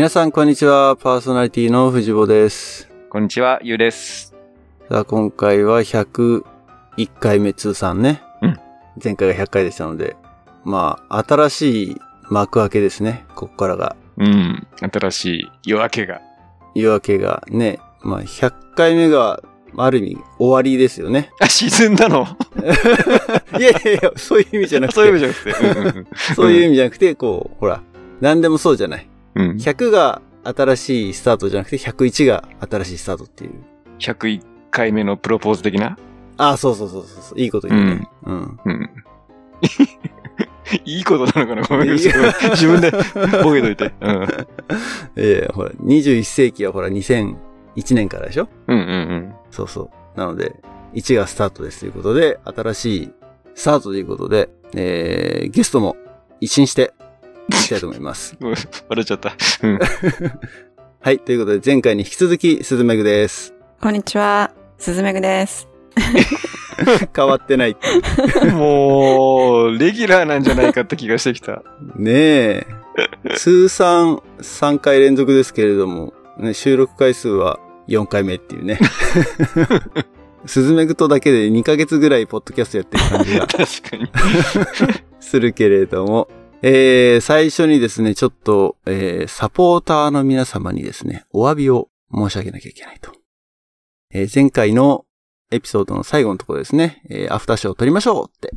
[0.00, 0.96] 皆さん、こんにちは。
[0.96, 2.88] パーソナリティの藤坊です。
[3.10, 4.34] こんにちは、ゆうです。
[4.88, 6.42] さあ、今回は101
[7.20, 8.22] 回目通算ね。
[8.40, 8.58] うん
[9.04, 10.16] 前回が100回でしたので、
[10.64, 11.96] まあ、新しい
[12.30, 13.26] 幕開けですね。
[13.34, 13.94] ここからが。
[14.16, 14.66] うん。
[14.90, 16.22] 新しい夜明けが。
[16.74, 17.78] 夜明けがね。
[18.00, 19.42] まあ、100回目が、
[19.76, 21.30] ある意味、終わりですよね。
[21.40, 22.26] あ、沈んだの？
[23.58, 24.96] いやいやいや、そういう意味じゃなくて。
[24.96, 26.34] そういう意味じゃなくて。
[26.34, 27.82] そういう意味じゃなくて、こう、ほら、
[28.22, 29.09] 何でもそうじゃない。
[29.34, 29.50] うん。
[29.50, 29.56] うん。
[29.56, 33.52] 100が新しいスタートじゃなくて、101が新しいスタートっていう。
[33.98, 35.96] 101回目のプロポーズ的な？
[36.38, 37.38] ああ、そうそうそうそう。
[37.40, 38.08] いいこと言うね。
[38.24, 38.58] うん。
[38.64, 38.90] うん。
[40.84, 41.62] いいことなのかな？
[41.68, 42.90] ごめんいや自分自分で
[43.42, 43.92] ボケといて。
[44.00, 44.26] うん。
[45.16, 47.36] ええほら、21世紀はほら、2001
[47.94, 48.48] 年からでしょ？
[48.68, 50.18] うんうんそうそう。
[50.18, 50.54] なので、
[50.94, 53.12] 1がスタートですということで、新しい
[53.54, 55.96] スタートということで、えー、ゲストも
[56.40, 56.92] 一新して
[57.48, 58.36] いきたいと思います。
[58.40, 58.50] うん。
[58.50, 59.34] 笑っちゃった。
[59.62, 59.78] うん。
[61.00, 61.18] はい。
[61.18, 63.54] ということで、前回に引き続き、鈴めぐです。
[63.80, 65.68] こんにちは、すずめぐです。
[67.14, 67.86] 変わってないって
[68.46, 71.62] いうもう、レギュラーなんじゃないかって気がしてきた。
[71.96, 72.66] ねえ。
[73.36, 78.78] 通算3回連続ですけれども、ね、収録回数は4回目っていうね。
[80.46, 83.56] スズメグとだけで2ヶ月ぐらいポッドキャストやってる感じが確
[83.90, 84.10] かに。
[85.20, 86.28] するけれども、
[86.62, 93.12] えー、最初にですね、ちょっと、えー、サポーターの皆様にですね、お詫びを申し上げなきゃいけないと。
[94.12, 95.06] えー、前回の
[95.50, 98.50] エピソードの最後のところですね、えー、アフターショーを撮りましょうって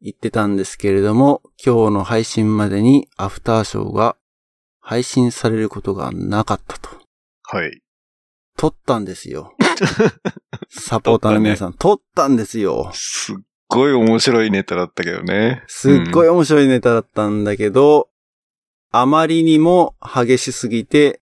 [0.00, 4.16] 言ってたんですけれども、今日の配信までにアフターショーが
[4.80, 6.90] 配信されることがなかったと。
[7.44, 7.80] はい。
[8.56, 9.54] 撮ったんですよ。
[10.68, 12.90] サポーターの皆さん、撮ったんですよ。
[12.92, 13.36] すっ
[13.68, 15.62] ごい面白いネタだったけどね。
[15.66, 16.30] すっごいい。
[16.30, 18.08] 面白いネタだったんだけど、
[18.92, 21.20] あまりにも激しすぎて、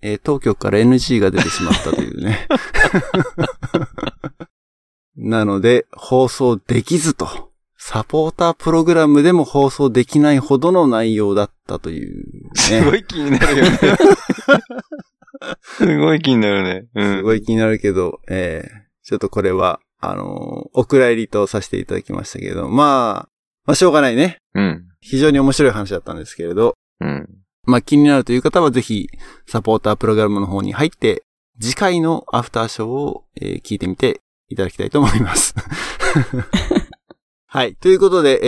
[0.00, 2.46] えー当局から NG が出てしまったというね。
[5.16, 7.48] なので、放送できずと。
[7.76, 12.54] サポータープログラムでも放送できないほどの内容だったというね。
[12.54, 13.78] すごい気になるよね。
[15.62, 16.86] すごい気になるね。
[16.94, 17.16] うん。
[17.18, 23.28] すごい気になるけど、えーちょっとこれは、あのーお蔵入りとさせていただきましたけど、まあ、
[23.64, 24.38] まあしょうがないね。
[24.54, 24.84] うん。
[25.00, 27.28] 非常に面白い話だったんですけれど、うん。
[27.64, 29.08] まあ気になるという方はぜひ、
[29.46, 31.22] サポータープログラムの方に入って、
[31.60, 35.54] 次回のアフターショーを、えー聞いてみていただきたいと思います。
[37.50, 37.74] はい。
[37.76, 38.40] ということで、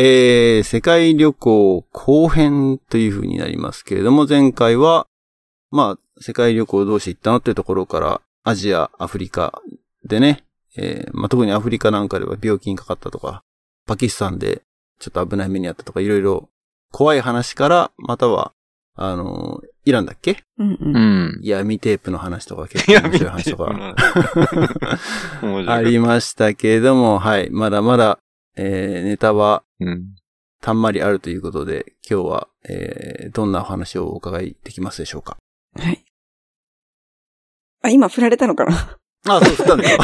[0.56, 5.06] えー、世界旅行後編という風になりますけれども、前回は、
[5.70, 9.62] まあ、世界旅行どうして行ったのっていうところから、アジア、アフリカ
[10.04, 10.44] でね、
[10.76, 13.42] えーまあ、特にアフリカなんかでは病気にかかったとか、
[13.86, 14.62] パキスタンで
[14.98, 16.48] ちょっと危ない目にあったとか、いろいろ
[16.92, 18.52] 怖い話から、または、
[18.96, 20.42] あの、イランだっけ？
[20.58, 20.96] うんうん。
[20.96, 20.98] う
[21.38, 21.40] ん。
[21.42, 23.94] 闇テープの話とか結構面白い話とか。
[25.72, 27.48] ありましたけれども、はい。
[27.50, 28.18] まだまだ、
[28.56, 30.14] えー、ネタはうん。
[30.60, 35.38] たんまりあるということで、今日は、えー、どんなお話をお伺いできますでしょうか？
[35.78, 36.04] はい。
[37.82, 38.98] あ、今振られたのかな？
[39.28, 39.98] あ、そう、振ったんだよ。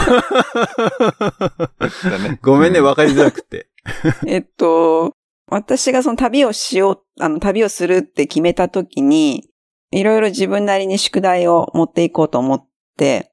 [2.42, 3.68] ごめんね、うわかりづらくて。
[4.26, 5.12] えっと、
[5.48, 9.48] 私がその旅をしよう、あの、旅をするって決めた時に、
[9.92, 13.30] いろいろ自分なりに宿題を持っていこうと思って、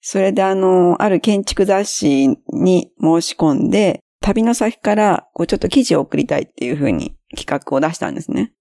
[0.00, 8.52] それであの、ある建築雑誌に申し込んで、旅の先から、こう、ちょっと記事を送りたいっていうふうに企画を出したんですね。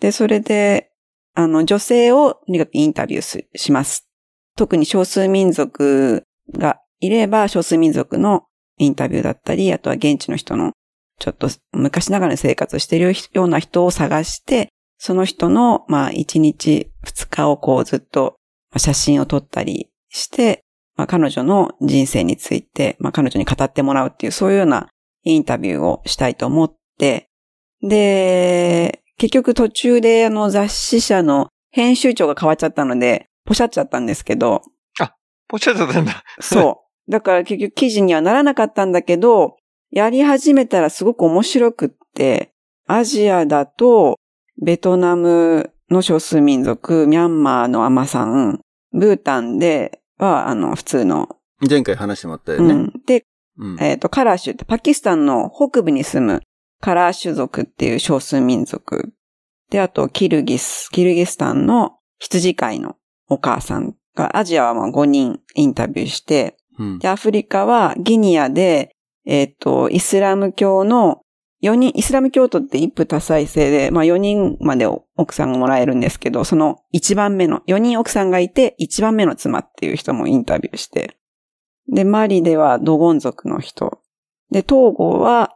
[0.00, 0.90] で、それで、
[1.34, 4.07] あの、女性をとにかくインタビューすします。
[4.58, 8.44] 特に少数民族がいれば、少数民族の
[8.76, 10.72] インタビューだったり、あとは現地の人の、
[11.20, 18.34] ちょっと昔ながらに生活をしているような人を探して、その人の、まあ、1日2日をこうずっと
[18.76, 20.64] 写真を撮ったりして、
[20.96, 24.88] まあ、彼女の人生について、まあ、彼女に語ってもらうっていう、そういうような
[25.22, 27.28] インタビューをしたいと思って、
[27.80, 34.62] で、結局途中であの雑誌社の編集長が変わっちゃったので、ポシャっちゃったんですけど、
[35.48, 36.22] ポチャだったんだ。
[36.40, 37.10] そう。
[37.10, 39.56] だから結局記事にはならなかったんだけど、
[39.90, 42.52] やり始めたらすごく面白くって、
[42.86, 44.18] アジアだと、
[44.62, 48.60] ベトナムの少数民族、ミャンマーのアマさん、
[48.92, 51.36] ブータンでは、あの、普通の、
[51.66, 52.74] 前回話してもらったよね。
[52.74, 52.92] うん。
[53.06, 53.24] で、
[53.56, 53.82] うん。
[53.82, 56.42] えっ、と、カラーシュってパキスタンの北部に住む
[56.80, 59.14] カラーシュ族っていう少数民族。
[59.70, 62.97] で、あと、キルギス、キルギスタンの羊飼いの
[63.28, 66.98] お母さんが、アジアはまあ5人インタビューして、うん。
[66.98, 68.96] で、アフリカはギニアで、
[69.26, 71.22] えっ、と、イスラム教の
[71.62, 74.86] 4人、イスラム教徒って一夫多妻制で、まあ4人まで
[75.16, 81.16] 奥さんがもらえるんですけど、その1番目の、4人奥さんがいて1番目の妻っていう人もインタビューして、
[81.92, 84.00] で、マリではドゴン族の人。
[84.50, 85.54] で、トーゴは、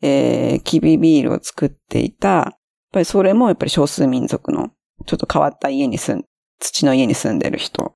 [0.00, 2.58] えー、キビビールを作っていた、やっ
[2.92, 4.70] ぱりそれもやっぱり少数民族の、
[5.06, 6.24] ちょっと変わった家に住ん、
[6.62, 7.94] 土の家に住んでる人。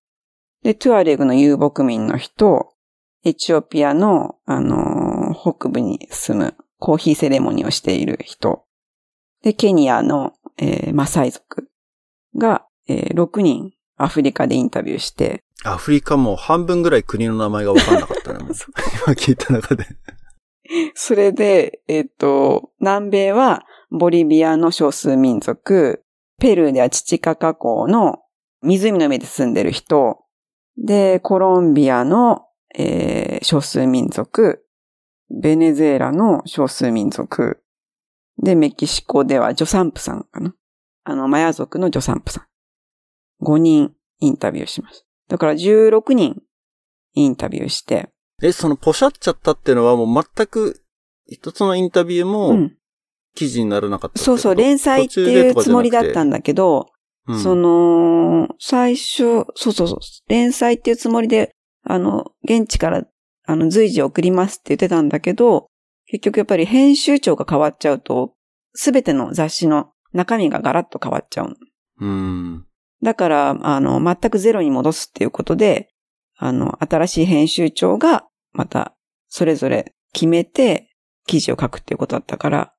[0.63, 2.73] で、トゥアレグの遊牧民の人、
[3.25, 8.65] エチオピアの、あのー、北部に住むコーヒーセレモニーをしている人。
[9.43, 11.69] で、ケニアの、えー、マサイ族
[12.37, 15.43] が、えー、6人アフリカでインタビューして。
[15.65, 18.39] アフリカも半分ぐらい国の名前がわかんなかったね。
[18.45, 18.53] 今
[19.15, 19.87] 聞いた中で。
[20.95, 26.03] それで、えっ、ー、と、南米はボリビアの少数民族、
[26.39, 28.21] ペルーではチチカカ港の
[28.67, 30.19] 湖の上で住んでる人、
[30.77, 32.43] で、コロンビアの、
[32.77, 34.65] えー、少数民族、
[35.31, 37.63] ベネズエラの少数民族、
[38.43, 40.55] で、メキシコではジョサンプさんかな。
[41.05, 42.41] あの、マヤ族のジョサンプさ
[43.41, 43.45] ん。
[43.45, 45.07] 5人インタビューします。
[45.29, 46.43] だから16人
[47.15, 48.11] インタビューして。
[48.43, 50.83] え、そのポシャっちゃったっていうのはもう全く
[51.27, 52.71] 一つのインタビューも
[53.35, 56.91] 記事にならなかった、うん、そうそう、連載っていうつもりだったんだけど、
[57.27, 61.51] うん、その、最初、そうそうそう、連載っていうつもりで、
[61.83, 63.05] あの、現地から
[63.47, 65.69] あの、随時送りますって言ってたんだけど、
[66.07, 68.35] 結局やっぱり編集長が変わっちゃうと、
[68.75, 71.55] すべての雑誌の中身がガラッと変わっちゃうの。
[72.01, 72.67] うん。
[73.03, 75.89] だから、あの、全くゼロに戻すっていうことで、
[76.37, 78.95] あの、新しい編集長が、また、
[79.29, 80.91] それぞれ決めて、
[81.27, 82.73] 記事を書くっていうことだったから、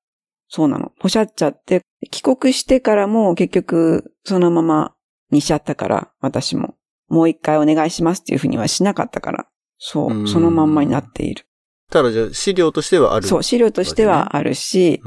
[0.47, 0.91] そうなの。
[0.99, 4.95] ポシャっちゃって、帰国してからも結局、そのまま
[5.31, 6.75] にしちゃったから、私も。
[7.09, 9.47] もう一回お願いしますっていうふうにはしなかったから。
[9.77, 11.45] そう、そのまんまになっている。
[11.89, 15.01] ただじゃあ資料としてはある、そう、資料としてはあるし、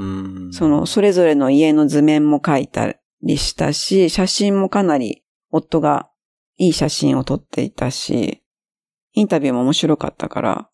[0.51, 6.09] その、それぞれの家の図面も書いたりしたし、写真もかなり夫が
[6.57, 8.41] いい写真を撮っていたし、
[9.13, 10.69] インタビューも面白かったから、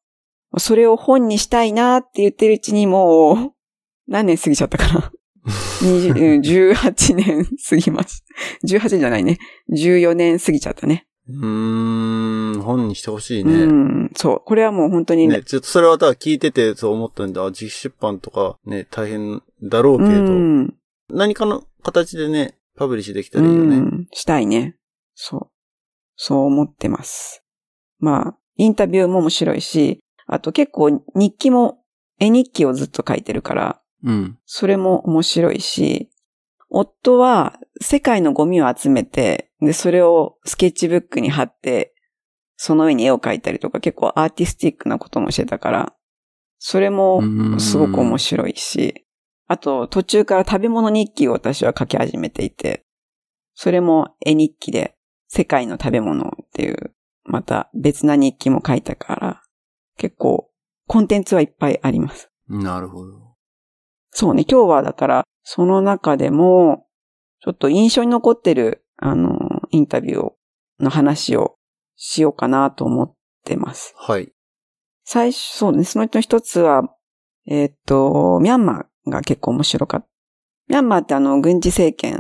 [0.60, 3.52] それを本にしたいなって言ってるうちにもう、
[4.08, 5.12] 何年過ぎちゃったかな
[5.46, 8.24] ？18年過ぎます。
[8.66, 9.38] 18年じゃないね。
[9.72, 11.08] 14年過ぎちゃったね。
[11.30, 13.54] うーん、本にしてほしいね。
[13.54, 14.42] うん、そう。
[14.46, 15.44] これはもう本当にね。
[15.44, 17.44] ちょっとそれはただ聞いててそう思ったんだ。
[17.48, 20.74] 自費出版とかね、大変だろうけど、うん、
[21.10, 23.78] 何かの形でね、パブリッシュできたらいいよね。
[23.78, 24.78] うん、したいね。
[25.16, 25.48] そう。
[26.16, 27.44] そう思ってます。
[28.00, 31.80] まあ、インタビューも面白いし、あと結構日記も、
[32.20, 34.40] 絵日記をずっと書いてるから、うん。
[34.46, 36.10] それも面白いし、
[36.70, 41.94] 夫は世界のゴミを集めて、で、それをスケッチブックに貼って、
[42.56, 45.94] その上に絵を描いたりとか結構アーティスティックなこともしてたから、
[46.60, 47.22] それも
[47.60, 49.06] すごく面白いし、
[49.48, 52.86] あと途中から食べ物日記を私は書き始めていて、
[53.54, 54.96] それも絵日記で
[55.28, 56.94] 世界の食べ物っていう、
[57.24, 59.44] また別な日記も書いたから、
[59.98, 60.50] 結構
[60.88, 62.30] コンテンツはいっぱいあります。
[62.48, 63.27] なるほど。
[64.20, 66.88] そうね、今日はだからその中でも、
[67.40, 70.32] ちょっと印象に残ってる、あの、インタビュー
[70.80, 71.58] の話を
[71.98, 73.14] しようかなと思っ
[73.46, 73.94] てます。
[73.96, 74.34] はい。
[75.04, 76.82] 最初、そうね、その人の一つは、
[77.46, 80.08] えー、っと、ミャンマーが結構面白かった。
[80.68, 82.20] ミャンマーってあの、軍事政権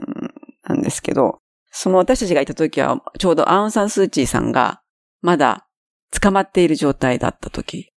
[0.69, 1.39] なんですけど、
[1.71, 4.83] その私たちがいた時は、ちょうどアウンサンスーチーさんが、
[5.21, 5.67] まだ
[6.11, 7.89] 捕まっている状態だった時。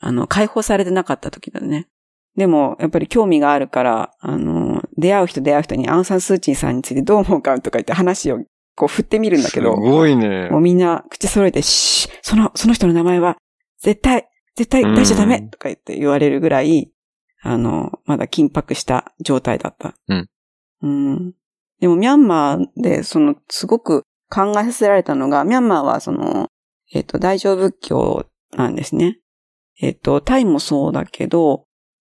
[0.00, 1.90] あの、解放されてなかった時だね。
[2.36, 8.38] でも、やっぱり興味があるから、あの、出会う人出会う人にアンサンスーチンさんについてどう思うかとか言って話を
[8.74, 9.74] こう振ってみるんだけど。
[9.74, 10.48] すごいね。
[10.50, 13.36] もうみんな口揃えて、しその、その人の名前は、
[13.80, 16.90] 絶対、絶対出しちゃダメとか言って言われるぐらい、
[17.42, 19.94] あの、まだ緊迫した状態だった。
[20.08, 20.28] うん。
[20.82, 21.34] うん。
[21.80, 26.48] でもミャンマーで、その、すごく考えさせられたのが、ミャンマーはその、
[26.92, 29.18] えっ、ー、と、大乗仏教なんですね。
[29.80, 31.63] えっ、ー、と、タイもそうだけど、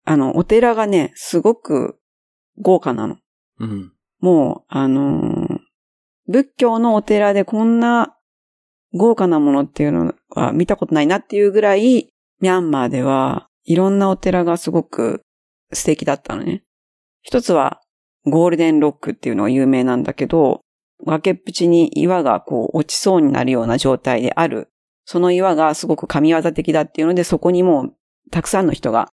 [0.04, 1.98] あの、お寺がね、すごく
[2.58, 3.16] 豪華なの。
[3.60, 3.92] うん。
[4.20, 5.58] もう、あのー、
[6.28, 8.16] 仏教のお寺でこんな
[8.94, 15.22] 豪華なものっていうのは見たことないなっていうぐらい、ミャンマーではいろんなお寺がすごく
[15.72, 16.64] 素敵だったのね。
[17.22, 17.80] 一つは
[18.24, 20.60] ゴールデンロックっていうのが有名なんだけど、
[21.06, 24.68] 崖っぷちに岩がこう落ちそうになるような状態である。
[25.04, 27.94] その岩がすごく神業的だっていうので、そこにもう
[28.30, 29.08] たくさんの人が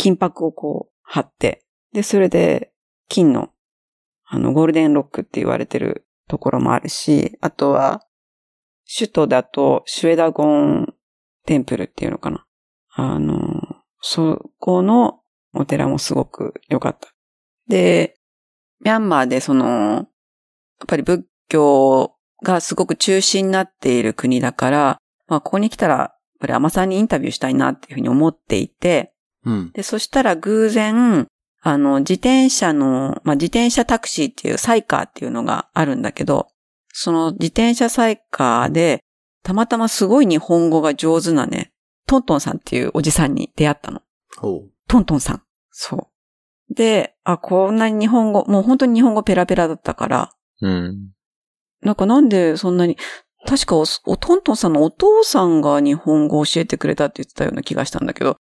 [0.00, 2.72] 金箔をこう貼って、で、それで
[3.08, 3.50] 金の
[4.24, 8.00] あのゴールデンロックって言われてるところもあるし、あとは
[8.90, 10.94] 首都だとシュエダゴン
[11.44, 12.46] テンプルっていうのかな。
[12.94, 13.60] あの、
[14.00, 15.20] そこの
[15.52, 17.12] お寺もすごく良かった。
[17.68, 18.16] で、
[18.82, 20.06] ミャンマーでその、やっ
[20.86, 29.12] ぱり仏教がすごく中心になっている国だから、まあここに来たら、やっぱり甘さんにインタビューしたいなっていうふうに思っていて、
[29.44, 29.72] うん。
[29.72, 31.28] で、そしたら偶然、
[31.62, 36.48] あの、自転車の、まあ、自転車タクシーっていうサイカーっていうのがあるんだけど、
[36.92, 39.00] その自転車サイカーで、
[39.42, 41.72] たまたますごい日本語が上手なね、
[42.06, 44.02] トントンさんっていうおじさんに出会ったの。
[44.88, 45.42] トントンさん。
[45.70, 45.96] そ
[46.70, 46.74] う。
[46.74, 51.10] で、あ、こんなに日本語、もう本当に日本語ペラペラだったから、うん。
[51.82, 52.96] なんかなんでそんなに、
[53.46, 58.36] 確かお、おトントンさんのお父さんが日本語を教えてくれたって言ってたような気がしたんだけど、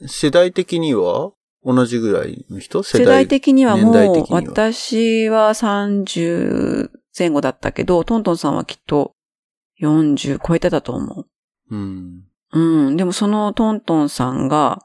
[0.00, 1.32] 世代的には
[1.64, 2.82] 同じぐらいの人？
[2.82, 9.14] 世代的にはもう私は30前後だったけど、トントンさんはきっと
[9.80, 11.26] 40超えてたと思
[11.70, 12.24] うん。
[12.52, 12.60] う。
[12.60, 12.96] うん。
[12.96, 14.82] でもそのトントンさんが、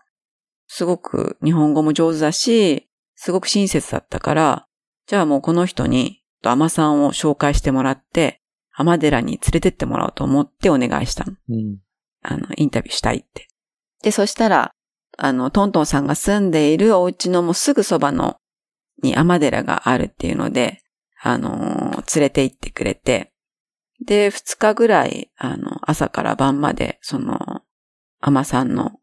[0.67, 4.67] すごく日本語も上手だし、すごく親切だったから、
[5.07, 11.33] じゃあもうこの人に、アマさんを紹介してもらって、浜寺に連れてってもらおうと思ってお願いしたの。
[11.49, 11.79] うん。
[12.21, 13.47] あの、インタビューしたいって。
[14.03, 14.71] で、そしたら、
[15.21, 18.37] あの、トントンさんが住んでいるお家のもうすぐそばの、
[19.03, 20.81] に天寺があるっていうので、
[21.21, 23.33] あのー連れて行ってくれて、
[24.05, 27.61] で、二日ぐらい、あの、朝から晩まで、その、
[28.21, 28.93] 天さんの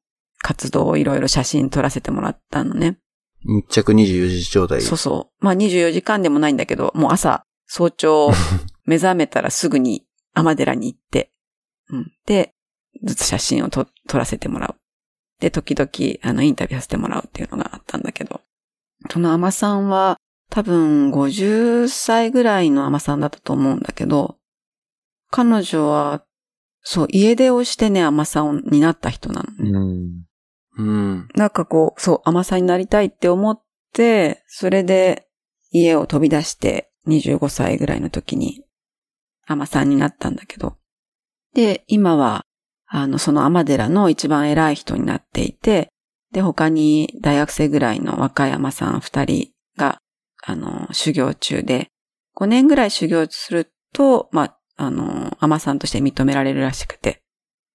[0.43, 2.99] 活動をいろいろ写真撮らせてもらったのね。
[3.45, 4.81] 密着24時状態。
[4.81, 5.45] そうそう。
[5.45, 8.31] まあ24時間でもないんだけど、もう朝、早朝、
[8.87, 11.33] 目覚めたらすぐに天寺に行って、
[11.91, 12.13] うん。
[12.25, 12.55] で、
[13.05, 14.77] ずつ写真を撮撮らせてもらう。
[15.41, 15.91] で、時々、
[16.23, 18.41] あの、インタビューさせてもらうっていうのがあったんだけど、
[19.11, 20.17] その天さんは、
[20.49, 24.39] 多分50歳ぐらいの天さんだったと思うんだけど、
[25.31, 26.25] 彼女は、
[26.83, 29.71] そう、家出をしてね、天さんになった人なのね。
[30.79, 30.89] うん。
[30.89, 31.29] うん。
[31.35, 33.61] なんかこう、そう、甘さになりたいって思っ
[33.93, 35.27] て、それで
[35.71, 38.63] 家を飛び出して25歳ぐらいの時に
[39.47, 40.77] 甘さんになったんだけど。
[41.55, 42.46] で、今は、
[42.87, 45.89] あの、その甘寺の一番偉い人になっていて、
[46.33, 49.99] で、他に大学生ぐらいの若い甘さん二人が、
[50.45, 51.89] あの、修行中で、
[52.37, 57.23] 5年ぐらい修行すると、まあ、あの、甘さんとして認められるらしくて。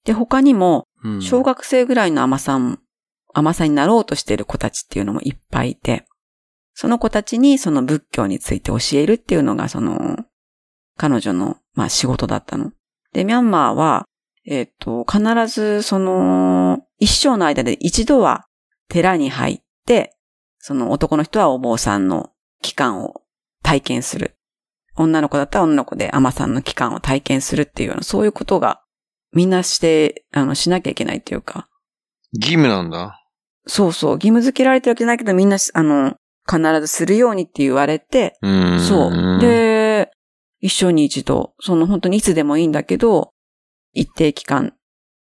[0.05, 2.79] で、他にも、うん小学生ぐらいの甘さん、
[3.33, 6.05] 甘さになろうとしている子たちっていうのもいっぱいいて、
[6.73, 10.17] その子たちにその仏教について教えるっていうのがその、
[10.97, 12.71] 彼女の、まあ仕事だったの。
[13.13, 14.05] で、ミャンマーは、
[14.45, 18.45] えっ、と、必ずその、一生の間で一度は
[18.87, 20.15] 寺に入って、
[20.59, 22.31] その男の人はお坊さんの
[22.61, 23.21] 期間を
[23.63, 24.35] 体験する。
[24.95, 28.81] 女の子だったら女の子で甘さんの期間を体験するっていうような、そういうことが
[29.33, 31.67] みんなして、あの、しなきゃいけないっていうか、
[32.33, 33.17] 義務なんだ。
[33.67, 36.15] そうそう、義務付けられてるわけじゃないけど、みんなし、あの、
[36.49, 38.79] 必ずするようにって言われて、うん。
[38.79, 40.11] そう。、で、
[40.59, 43.31] 一生に一度、その本当にいつでもいいんだけど、
[43.93, 44.73] 一定期間、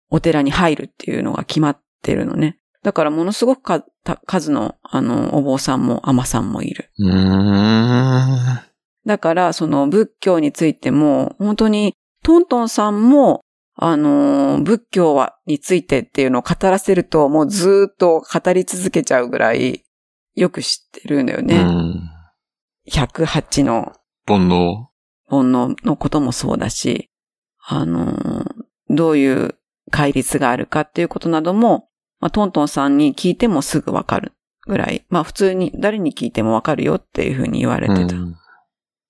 [0.10, 2.60] お寺に入るっていうのが決まってるのね。
[2.84, 3.84] だからものすごく
[4.26, 6.92] 数の、あの、お坊さんも甘さんもいる。
[9.06, 13.42] だから、その仏教についても、本当に、トントンさんも、
[13.76, 19.84] あのー、仏教は、についてっていうのを語らせると、もうずーっと語り続けちゃうぐらい、
[20.36, 21.64] よく知ってるんだようね。
[21.64, 22.10] ん。
[22.90, 23.94] 108の
[24.28, 24.88] 煩悩。
[25.28, 27.10] 煩悩のこともそうだし、
[27.66, 28.46] あのー、
[28.90, 29.56] どういう
[29.92, 31.90] 戒律があるかっていうことなども、
[32.20, 34.34] まあ、トントンさんに聞いてもすぐわかる
[34.66, 38.16] ぐらい、まあ普通に誰に聞いてもわかるよっていうふうに言われてた。
[38.16, 38.36] うん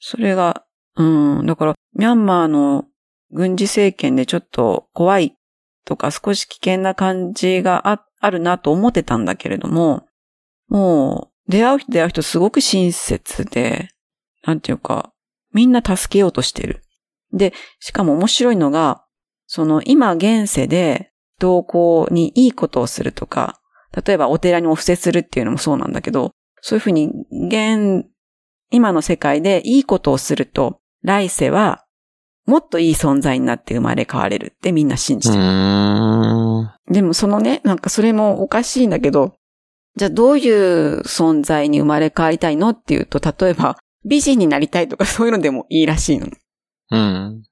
[0.05, 0.65] それが、
[0.97, 2.83] うん、だから、ミャンマーの
[3.31, 5.37] 軍事政権でちょっと怖い
[5.85, 10.05] とか少し危険な感じがああるなと思ってたんだけれども、
[10.67, 13.91] もう、出会う人出会う人すごく親切で、
[14.45, 15.13] なんていうか、
[15.53, 16.82] みんな助けようとしてる。
[17.33, 19.03] で、しかも面白いのが、
[19.47, 23.59] その今現世で同行にいいことをするとか、
[24.05, 28.05] 例えばお寺にお布施するっていうのもそうなんだけど、そういうふうに現、
[28.71, 31.83] 今の世界でいいことをすると、来世は
[32.45, 35.43] もっといい存在になって生まれ変われるってみんな信じうてる。
[36.93, 39.35] でもそのね、なんかそれもおかしいんだけど、
[39.95, 46.27] じゃあどういう存在に生まれ変わりたいのっていうと、例えば美人になりたいとかそういうのでもいいらしいの。
[46.93, 47.43] うん。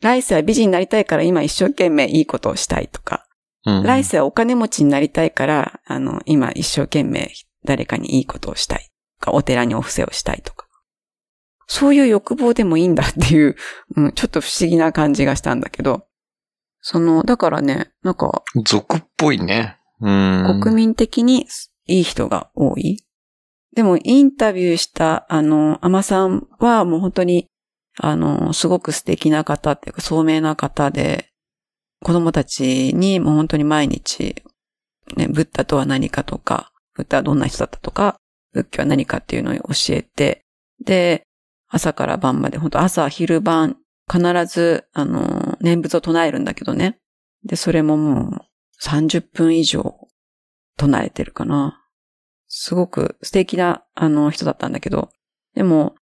[0.00, 3.26] 来世は美人になりたいから今一生懸命いいことをしたいとか、
[3.66, 3.82] うん。
[3.82, 7.32] 来世はお金持ちになりたいから、あの、今一生懸命
[7.64, 10.66] 誰かにいいことをしたいとか、お寺にお布施をしたいとか。
[11.66, 13.56] そういう欲望でもいいんだっていう、
[13.96, 16.06] うん、ちょっと不思議な感じがしたんだけど、
[16.80, 19.78] その、だからね、なんか、俗っぽいね。
[20.00, 20.60] うん。
[20.60, 21.48] 国民的に
[21.86, 23.02] いい人が多い。
[23.74, 27.48] でも、インタビューした、あの、アマさんはもう本当に、
[27.98, 31.30] あの、すごく素敵な方っていうか、聡明な方で、
[32.02, 34.42] 子供たちにもう本当に毎日、
[35.16, 38.16] ね、ブッダとは何かとか、ブッダはどんな人だったとか、
[38.52, 40.42] 仏教は何かっていうのを教えて、
[40.84, 41.24] で、
[41.68, 43.78] 朝から晩まで、本当朝、昼晩、
[44.10, 46.98] 必ず、あの、念仏を唱えるんだけどね。
[47.44, 48.40] で、それももう
[48.82, 49.96] 30分以上
[50.76, 51.80] 唱えてるかな。
[52.48, 55.10] すごく素敵な、あの、人だったんだけど。
[55.54, 55.94] でも、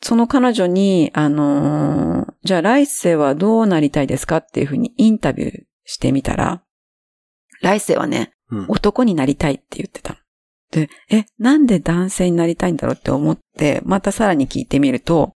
[0.00, 6.62] その彼女に、あのーじゃあ来世はどうなりたいですかっていうふうにインタビューしてみたら、
[7.60, 8.66] 来世はね、うん。
[8.68, 10.18] 男になりたいって言ってたの。
[10.70, 15.32] で、え、なんで男性になりたいんだろうって思って、またさらに聞いてみると、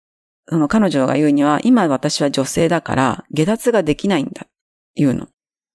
[0.48, 4.46] その彼女が言うには、今私は女性だから下脱ができないんだ、
[4.94, 5.28] 言うの。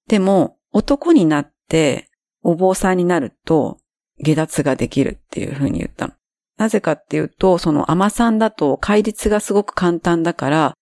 [0.08, 2.10] でも、男になって、
[2.44, 3.80] お坊さんになると、
[4.20, 6.14] 下脱ができるっていうふうに言ったの。
[6.58, 10.74] なぜかっていうと、その甘さんだと戒律がすごく簡単だから、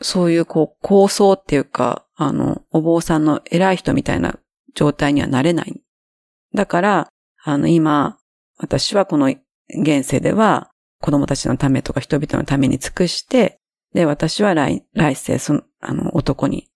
[0.00, 4.38] そういうこう構想っていうか、あの、お坊さんの偉い人みたいな
[4.74, 5.80] 状態にはなれない。
[6.54, 7.08] だから、
[7.42, 8.18] あの、今、
[8.58, 9.26] 私はこの
[9.68, 10.70] 現世では、
[11.00, 13.60] 子供たちのためとか人々のために尽くして、
[13.92, 16.68] で、私は来、来世、その、あの、男に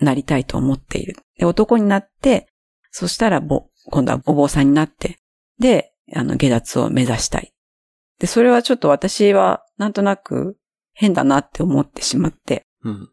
[0.00, 1.16] なりたいと思っている。
[1.38, 2.48] で、男になって、
[2.90, 5.18] そしたら、ぼ、今度はお坊さんになって、
[5.58, 7.52] で、あの、下脱を目指したい。
[8.18, 10.56] で、それはちょっと私は、なんとなく
[10.92, 13.10] 変だなって思ってしまって、うん。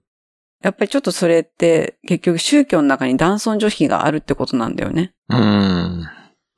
[0.63, 5.13] やっぱりちょっとそれって、結局宗教の中に男尊女卑があるってことなんだよね。
[5.29, 5.37] うん。
[5.37, 6.09] あ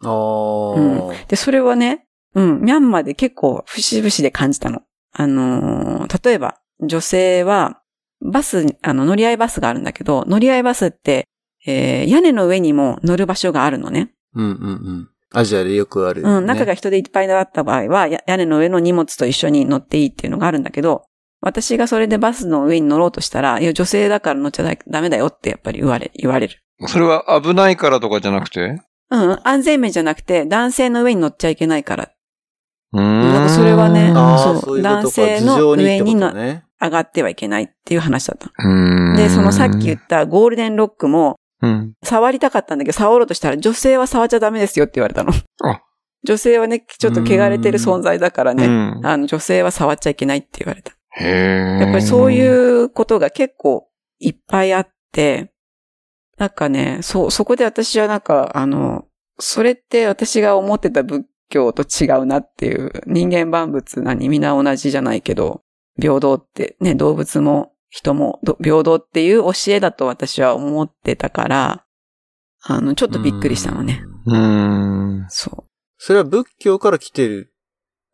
[0.03, 1.25] あ。
[1.27, 4.81] で、それはね、うん、ミャンマーで結構節々で感じたの。
[5.11, 7.81] あのー例えば、女性は、
[8.21, 11.27] バス、あの、乗り合いバスがあるんだけど、乗り合いバスって、
[11.65, 14.13] えー屋根の上にも乗る場所があるのね。
[14.35, 15.09] うんうんうん。
[15.33, 16.29] アジアでよくある、ね。
[16.29, 21.03] うん、中が人でいっぱいだった場合は、や屋根の上の荷物と一緒に乗っていいっていうのがあるんだけど、
[21.41, 26.63] 私がそれでバスの上に乗ろうとしたら、いや、女性だから乗っちゃダメだよってやっぱり言われ、言われる。
[26.87, 28.81] それは危ないからとかじゃなくて？
[29.09, 32.11] うん、安全面じゃなくて、男性の上に乗っちゃいけないから。
[32.93, 33.21] うーん。
[33.33, 34.11] なんかそれはね
[34.63, 34.81] そう。
[34.81, 36.33] 男性の頭上にって上にの。
[36.79, 38.47] 上がってはいけないっていう話だった。
[38.47, 39.15] うーん。
[39.15, 41.93] で、そのさっき言ったゴールデンロックも、うん。
[42.03, 45.31] 触りたかったんだけど、触ろうとしたら、女性は触っちゃダメですよって言われたの。
[45.63, 45.81] あ
[46.23, 49.01] 女性はね、ちょっと汚れてる存在だからね、うん。
[49.05, 50.91] あの、女性は触っちゃいけないって言われた。
[51.11, 51.79] へえ。
[51.81, 52.31] やっぱりそうう。
[52.31, 52.47] い
[52.83, 53.87] うことが結構
[54.19, 55.51] いっぱいあって、
[56.37, 59.05] なんかね、そう、そこで私はなんか、あの、
[59.39, 65.61] それって私が思ってた仏教と違うなっていう、人間万物何皆同じじゃないけど、
[65.99, 71.83] 平等ってね、動物も人もど平等っていう教えだと私は思ってたから、
[72.61, 74.03] あの、ちょっとびっくりしたのね。
[74.27, 74.35] うん。
[74.35, 75.25] うーん。
[75.29, 75.65] そ
[75.97, 77.53] それは仏教から来てる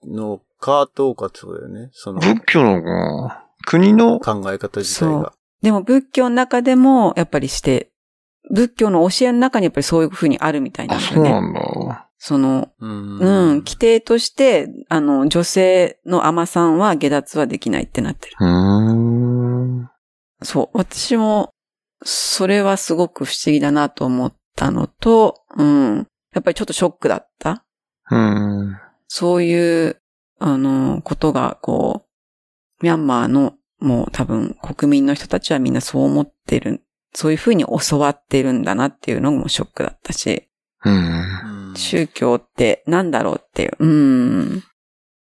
[0.06, 1.90] のかどうかってことだよね。
[1.92, 3.30] その仏教の
[3.66, 5.20] 国の、考え方自体が。
[5.20, 5.34] う。
[5.62, 7.92] でも仏教の中でも、やっぱりして、
[8.50, 11.30] 仏教の教えの中にやっぱりそういうふうにあるみたいなんあ、だよね。
[11.30, 11.54] そうなん
[11.90, 12.10] だ。
[12.26, 18.36] その、うんうん、規定として、あの、女性の甘さんは下脱はできないってなってる。
[18.40, 19.43] うーん。
[20.44, 20.78] そう。
[20.78, 21.50] 私も、
[22.04, 26.08] それはすごく不思議だなと思ったのと、うん。
[26.34, 27.66] やっぱりちょっとショックだった。
[28.10, 28.78] うん。
[29.08, 30.02] そういう、
[30.40, 32.06] あの、ことが、こ
[32.82, 36.84] う、ミャンマーの、もう多分国民の人たちはみんなそう思ってる。
[37.14, 40.50] そういうふうに教わってるんだなっていうのもショックだったし、
[40.84, 40.94] うん。
[40.96, 41.00] う
[41.50, 43.76] ん宗教ってなんだろうっていう。
[43.80, 44.64] うん。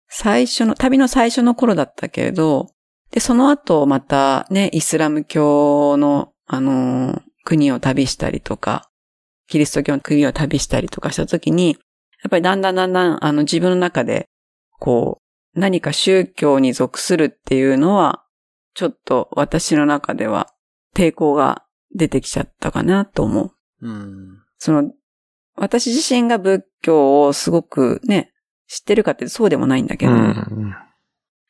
[0.08, 2.70] 最初の、旅の最初の頃だったけれど、
[3.10, 8.90] で、その後またね、イスラム教の、あのー国を旅したりとか、
[9.48, 11.72] キリスト教の国を旅したりとかしたときに、
[12.22, 14.28] やっぱりだんだんだんだん、あの、自分の中で、
[14.78, 15.20] こ
[15.54, 18.24] う、何か宗教に属するっていうのは、
[18.74, 20.52] ちょっと私の中では
[20.94, 23.52] 抵抗が出てきちゃったかなと思う。
[23.80, 24.42] うん。
[24.58, 24.92] その、
[25.56, 28.32] 私自身が仏教をすごくね、
[28.68, 30.46] 知ってるかってそうでもないんだけど、うん。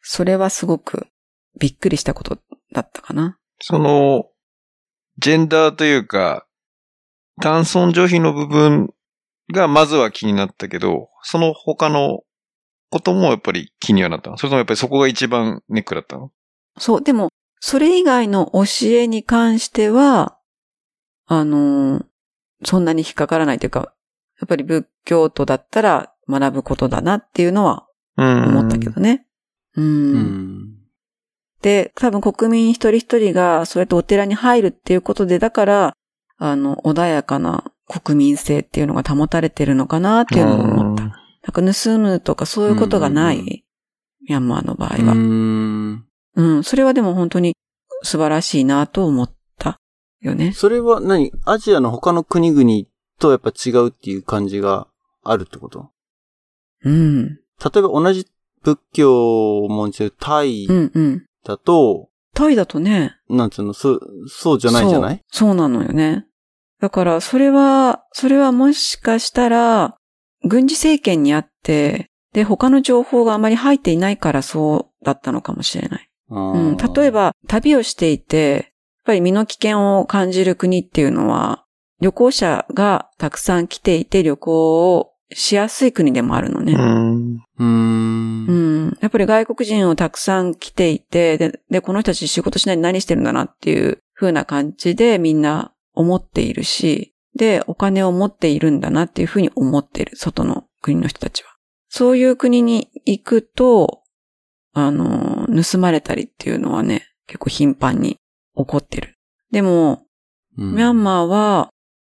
[0.01, 1.09] それはすごく
[1.59, 2.39] びっくりしたこと
[2.73, 3.39] だったかな。
[3.61, 4.27] その、
[5.19, 6.47] ジェンダーというか、
[7.41, 8.95] 男尊女卑の部分
[9.53, 12.23] がまずは気になったけど、その他の
[12.91, 14.37] こともやっぱり気にはなったの？
[14.37, 16.31] それともやっぱりそこが一番ネックだったの？
[16.79, 17.29] そう、でも、
[17.61, 20.39] それ以外の教えに関しては、
[21.27, 22.05] あのー
[22.63, 23.95] そんなに引っかからないというか、
[24.39, 27.87] やっぱり仏教徒だったら学ぶことだなっていうのは
[28.19, 28.45] うん。
[28.49, 29.25] 思ったけどね。
[29.77, 30.80] うん。
[31.63, 31.63] うん。
[31.63, 35.93] で、多分国民一人一人がそうやってお寺に入るっていうことで、だから、
[36.39, 41.05] あの、穏やかな国民性っていうのが保たれてるのかなっていうのを思った。
[41.05, 43.65] なんか盗むとかそういうことがない、
[44.29, 45.15] ミャンマーの場合うは。
[45.15, 46.05] ーん。
[46.37, 47.57] うん、それはでも本当に
[48.03, 49.79] 素晴らしいなと思った
[50.21, 50.53] よね。
[50.53, 51.33] それは何？
[51.45, 52.87] アジアの他の国々
[53.19, 54.87] とやっぱ違うっていう感じが
[55.25, 55.91] あるってこと？
[56.85, 57.27] うん。
[57.29, 57.37] 例
[57.77, 58.27] えば同じ
[58.63, 61.27] 仏教を持ってるタイうんうん。
[61.45, 63.17] だと、タイだとね。
[63.29, 65.23] なんつうの、そう、そうじゃないじゃない？
[65.31, 66.27] そうそうなのよね。
[66.81, 69.97] だから、それは、それはもしかしたら、
[70.45, 76.09] 軍事政権にあって、で、他の情報があまり入っていないからそうだったのかもしれない。
[76.31, 78.65] うん、例え、ば、旅をしていて、やっ
[79.05, 81.65] ぱり身の危険を感じる国っていうのは、
[82.01, 86.73] 旅行者がたくさん来ていて旅行をしやすい国でもあるのね。
[86.73, 87.35] うん。
[87.37, 88.47] うーん。
[88.47, 88.99] うん。
[89.01, 101.51] やっぱり外国人をたくさん来ていて、で、で、この人たち仕事しないで何してるんだなっていう風な感じでみんな思っているし、で、お金を持っているんだなっていう風に思っている、外の国の人たちは。
[101.89, 104.03] そういう国に行くと、
[104.73, 108.19] あの、盗まれたりっていうのはね、結構頻繁に
[108.57, 109.17] 起こってる。
[109.51, 110.03] でも、
[110.59, 111.71] うんミャンマーは、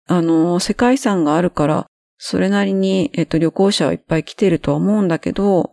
[0.08, 1.86] あの、世界遺産があるから、
[2.24, 5.72] それなりに、えっと、旅行者はいっぱい来てるとは思うんだけど、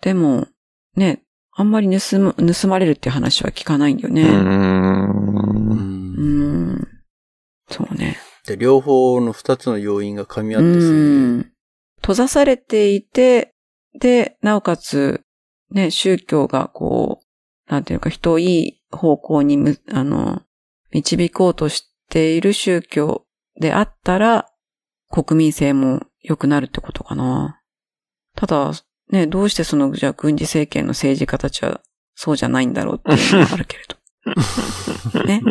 [0.00, 0.48] でも、
[0.96, 4.12] ね、あんまり盗む、盗まれるっていう話は聞かないんだよう。
[4.14, 4.22] ね。
[4.22, 4.36] うん
[6.16, 6.88] うんん。
[7.68, 8.16] そうね。
[8.46, 10.96] で両方の二つの要因が噛み合うってする。
[11.40, 11.52] ん。
[12.00, 13.52] 閉ざされていて、
[14.00, 15.20] で、なおかつ、
[15.72, 20.40] ね、宗教がこう、なんていうか人をいい方向にむ、あの、
[20.90, 23.26] 導こうとしている宗教
[23.60, 24.48] であったら、
[25.12, 27.60] 国民性も良くなるってことかな。
[28.34, 28.72] ただ、
[29.10, 31.82] ね、どうしてその、じゃあ軍事政権の政治家たちは
[32.14, 33.96] そうじゃないんだろうっていうのがあるけれど。
[35.26, 35.42] ね。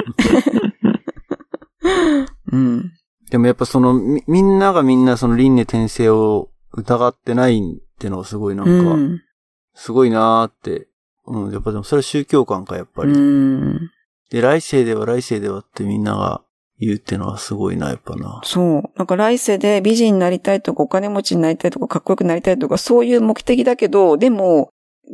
[2.51, 2.91] うん。
[3.29, 7.61] でもやっぱその、み、みんながみんなその輪廻転生を疑ってないっ
[7.99, 9.21] てのがすごいなんか、うん。
[9.75, 10.87] すごいなーって。
[11.27, 13.13] うん、やっぱでもそれは宗教観か、やっぱり。
[13.13, 13.91] うん。
[14.31, 16.43] で、来世では来世ではってみんなが
[16.81, 18.41] 言うってのはすごいな、やっぱな。
[18.43, 18.83] そう。
[18.97, 24.69] なんか来世で美人になりたいとかお金持ちになりたいとかかっこよくなりたいとかそういう目的だけど、でも、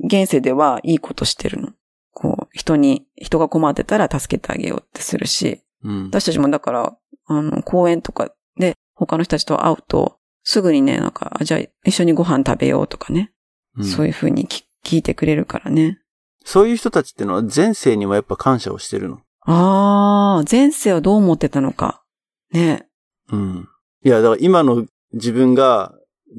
[0.06, 1.73] 現世ではいいことしてるの。
[2.13, 6.06] こう、人に、人が困ってたら助けてあげようってするし、うん。
[6.08, 13.34] 私たちもだから、あの、公園とかで他の人たちと会うと、すぐにね、なんか、あじゃあ一緒にご飯食べようとかね、
[13.75, 15.99] うんそういうふうに聞聞いてくれるからね。
[16.45, 19.19] そういう人たちってのは前世にもやっぱ感謝をしてるの？
[19.47, 22.03] ああ、前世はどう思ってたのか。
[22.51, 22.88] ね。
[23.31, 23.67] うん。
[24.03, 25.93] いや、だから今の自分が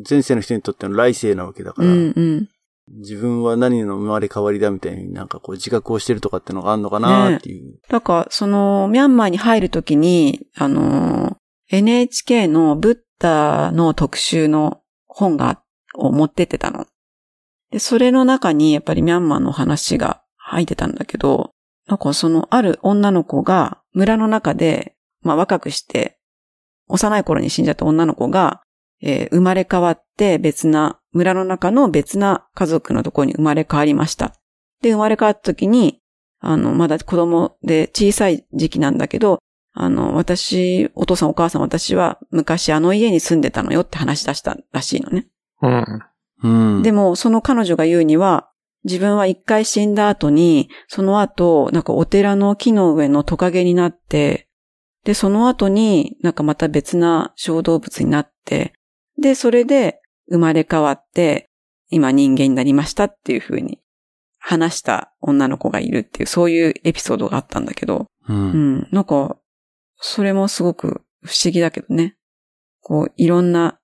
[0.08, 2.48] 前世の人にとっての来世なわけだから、うんうん。
[2.98, 7.78] 自分は何の生まれ変わりだみたいになんかこう自覚をしてるとかってのがあるのかなっていう。
[7.88, 11.36] だから、その、ミャンマーに入るときに、あの、
[11.70, 15.62] NHK のブッダの特集の本が、
[15.94, 16.86] を持ってってたの。
[17.70, 21.52] で、それの中に、やっぱりミャンマーの話が入ってたんだけど、
[21.88, 26.18] なんかその、ある女の子が、村の中で、まあ若くして、
[26.88, 28.62] 幼い頃に死んじゃった女の子が、
[29.00, 34.34] えー生まれ変わって別な、村の中の別な家族のところに生まれ変わりました。
[34.82, 36.00] で、生まれ変わった時に、
[36.40, 39.38] あの、まだ子供で小さい時期なんだけど、
[39.72, 45.28] あの、私、お父さんお母さん私は昔あの家に住んでたのよって話し出したらしいのね。
[45.62, 46.02] うん。
[46.42, 46.82] うん。
[46.82, 48.47] でも、その彼女が言うには、
[48.84, 54.48] 自分は一回死んだ後に、その後、なんかお寺の木の上のトカゲになって、
[55.04, 58.74] で、その後になんかまた別な小動物になって、
[59.20, 61.48] で、それで生まれ変わって、
[61.90, 63.80] 今人間になりましたっていう風に
[64.38, 68.32] 話した女の子がいるっていう、そういうエピソードがあったんだけど、う。
[68.32, 69.38] うんん、なんか、
[69.96, 72.16] それもすごく不思議だけどね。
[72.80, 73.78] こう、いろんな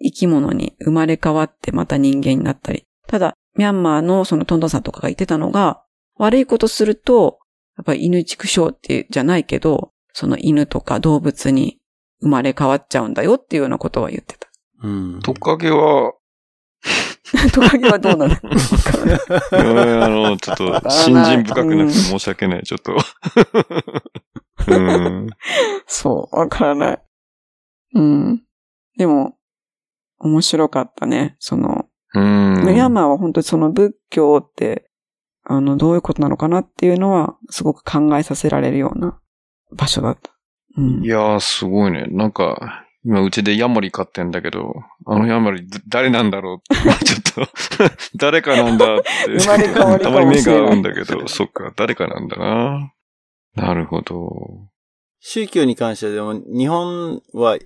[0.00, 2.86] 生き物に生まれ変わってまた人間になったり。
[3.06, 5.82] ただ、ミャンマーのそのトントンさんとかが言ってたのが、
[6.16, 7.40] 悪いことすると、
[7.76, 11.78] やっぱり犬畜生ってじゃないけど、その犬とか動物に
[12.20, 14.48] 生まれ変わっちゃうんだよっていうようなことは言ってた。
[14.82, 15.20] うん。
[15.20, 16.12] トカゲは、
[17.52, 18.34] トカゲはどうなの？
[20.04, 22.62] あの、ちょっと、信心深くなくて申し訳ない。
[22.62, 22.96] ちょっと。
[24.68, 25.30] うん。
[25.86, 27.02] そう、わからない。
[27.94, 28.42] うん。
[28.96, 29.36] でも、
[30.18, 31.36] 面白かったね。
[31.38, 31.77] その、うん。
[32.14, 34.90] ミャンマーは本当にその仏教って、
[35.44, 39.18] あの、どういうことなのかなっていうのは、すごく考えさせられるような
[39.72, 40.30] 場所だった。
[40.76, 41.08] うんい。
[41.08, 42.06] やー、すごいね。
[42.10, 44.74] なんか、今うちでヤモリ飼ってんだけど、
[45.06, 47.52] あのヤモリだ誰なんだろうって、今 ちょっと、
[48.18, 49.38] 誰かなんだって。
[50.02, 52.92] たまに目が合うんだけど、そっか、誰かなんだな。
[53.54, 54.68] なるほど。
[55.20, 57.56] 宗教に関してはでも、日本は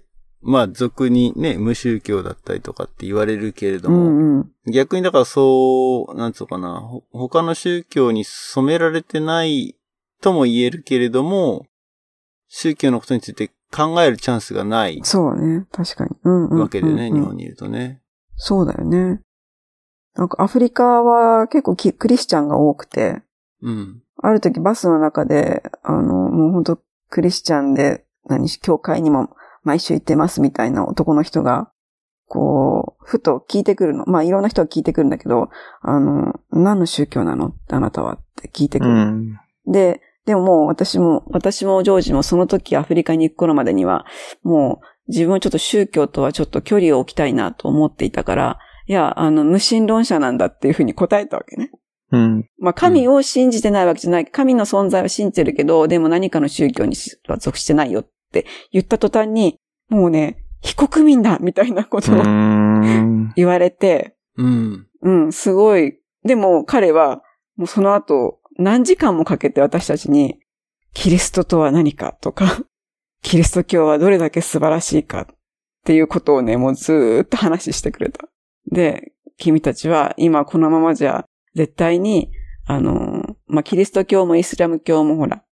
[0.42, 4.72] まあ、俗にね、無宗教だったりとかって言われるけれどうも、んうん。
[4.72, 9.76] 逆にだからそう、なんつうのかな、ほ他の宗教に染められてない
[10.20, 11.66] とも言えるけれども、
[12.48, 15.66] 宗教のことについて考えるチャンスがないそうね。
[15.72, 16.10] 確かに。
[16.24, 16.60] うんうんうんうん。
[16.60, 18.02] わけでね、日本にいるとね。
[18.36, 19.20] そうだよね。
[20.14, 23.22] なんかアフリカは結構キクリスチャンが多くて、
[23.62, 24.02] うん。
[24.20, 26.78] ある時バスの中で、あの、もう本当
[27.08, 29.30] クリスチャンで、何し、教会にも
[29.62, 31.70] 毎週行ってますみたいな男の人が、
[32.26, 34.04] こう、ふと聞いてくるの。
[34.06, 35.50] まあ、いろんな人が聞いてくるんだけど、
[35.82, 37.52] あの、何の宗教なの？
[37.68, 38.94] あなたはって聞いてくうる。
[38.94, 39.38] ん。
[39.66, 44.06] で、でももう私も、私もジョージもその時アフリカに行く頃までには、
[44.42, 51.70] もう自分はちょっと宗教とはちょっと距離を置きたいなと思っていたから、いや、あの、無神論者なんだっていうふうに答えたわけね。
[52.12, 52.48] うん。
[52.58, 54.26] まあ、神を信じてないわけじゃない。
[54.26, 56.96] 神の存在は信じてるけど、でも何かの宗教に
[57.28, 63.32] は属してないよって言った途端に、もうね、非国民だみたいなこうとをん。
[63.36, 64.86] 言われて、うん。
[65.02, 65.98] うん、すごい。
[66.24, 67.22] でも彼は、
[67.56, 70.38] もうその後、何時間もかけて私たちに、
[70.94, 72.64] キリストとは何かとか、
[73.22, 75.26] キリスト教はどれだけ素晴らしいかっ
[75.84, 78.28] ていうことをね、もうずーっと話してくれた。
[78.70, 82.30] で、君たちは今このままじゃ絶対に、
[82.66, 85.44] あの、まあ、キリスト教もイスラム教もほら、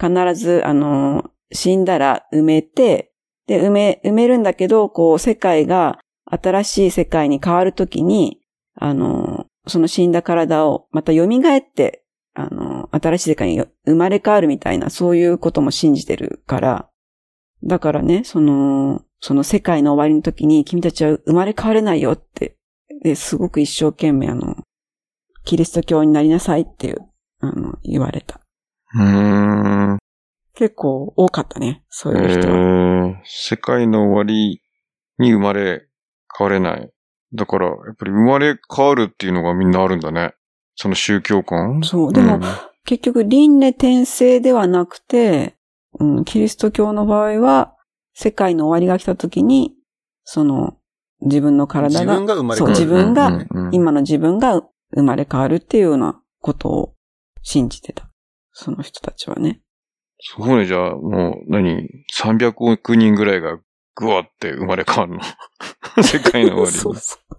[0.00, 3.12] 必ず、あの、死んだら埋めて、
[3.46, 8.40] で、埋め、埋めるんだけど、こう、世界が新しい世界に変わるときに、
[8.74, 16.88] あの、その死んだ体をまた蘇って、あの、新しい世界に生まれ変わるみたいな、そういうことも信じてるから、
[17.64, 22.56] だからね、その、その世界の終わりの時に君たちは生まれ変われないよって、
[23.02, 24.56] ですごく一生懸命あの、
[25.44, 26.98] キリスト教になりなさいっていう、
[27.40, 28.40] あの、言われた。
[28.94, 29.98] うん。
[30.58, 32.54] 結構多かったね、そうえいう人は。
[32.56, 34.60] ー、世界の終わり
[35.20, 35.86] に生まれ
[36.36, 36.90] 変われない。
[37.32, 40.34] だから、やっぱり生まれ変わるっていうのがみんなあるんだね。
[40.74, 41.84] その宗教観？
[41.84, 42.12] そう。
[42.12, 42.42] でも、うん
[42.84, 45.56] 結局、輪廻転生ではなくて、
[46.00, 47.76] うん、キリスト教の場合は、
[48.14, 49.74] 世界の終わりが来た時に、
[50.24, 50.78] その、
[51.20, 52.86] 自分の体が、自分が生まれそう、変わる。
[52.86, 54.62] 自分が、うんうん今の自分が
[54.94, 56.94] 生まれ変わるっていうようなことを
[57.42, 58.10] 信じてた。
[58.52, 59.60] その人たちはね。
[60.20, 63.58] すごいね、じゃあ、もう、何 ?300 億人ぐらいが
[63.94, 65.14] ぐわって生まれ変わる
[65.96, 66.02] の？
[66.02, 66.72] 世界の終わりに。
[66.78, 67.38] そうそう。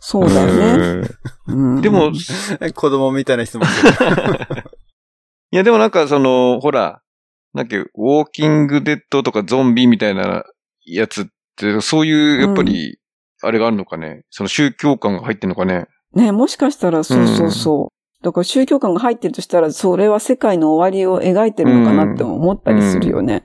[0.00, 1.08] そうだよね。
[1.80, 2.12] でも、
[2.74, 3.66] 子供みたいな質問。
[5.52, 7.00] いやでもなんかその、ほら、
[7.54, 10.44] なんか、ウォーキングデッドとかゾンビみたいな
[10.84, 12.98] やつって、そういう、やっぱり、
[13.42, 14.24] あれがあるのかね？
[14.30, 15.86] その宗教観が入ってんのかね？
[16.14, 17.95] ね、もしかしたら、そうそうそう。
[18.26, 23.44] だから宗教観が入ってるとしたら、それは世界の終わりを描いてるのかなって思ったりするよね。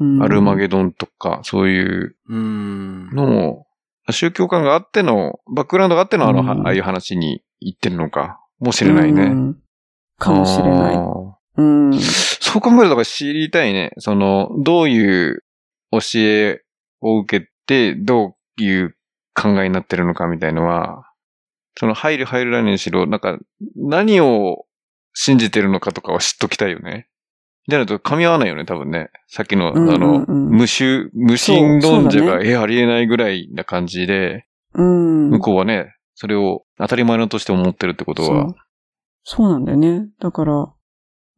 [0.00, 3.10] うんアルマゲドンとか、そういううん。
[3.12, 3.66] のも、
[4.10, 9.22] 宗教観があっての、バックグラウンドがあってのあの、うんああいう話に行ってるのかもしれないね。
[9.22, 9.56] うん
[10.18, 10.94] かもしれない。
[12.00, 13.92] そう考えると知りたいね。
[13.98, 15.44] その、どういう
[15.92, 16.60] 教え
[17.00, 18.96] を受けて、どういう
[19.32, 21.05] 考えになってるのかみたいのは、
[21.78, 23.38] その入る入るらにしろ、なんか、
[23.76, 24.64] 何を
[25.12, 27.08] 信じてるのかとかは知っときたいよね。
[27.68, 29.10] じゃないと噛み合わないよね、多分ね。
[29.28, 35.30] さっきの、うんうんうんあの、無宗、無神論者が、そうそうだえ、ありえないぐらいな感じで、うん。
[35.30, 38.54] 向こうはね、それを当たり前のとして思ってるってことはそう、。
[39.24, 40.08] そうなんだよね。
[40.20, 40.72] だから、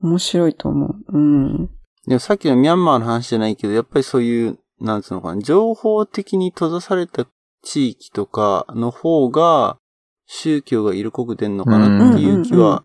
[0.01, 0.95] 面白いと思う。
[1.09, 1.67] うん。
[2.07, 7.27] でもさっきのミャンマーの話じゃないけど、やっぱりそういう、なんつうのかな、情報的に閉ざされた
[7.63, 9.79] 地域とかの方が、
[10.29, 12.85] 宗教が色濃く出んのかなっていう気は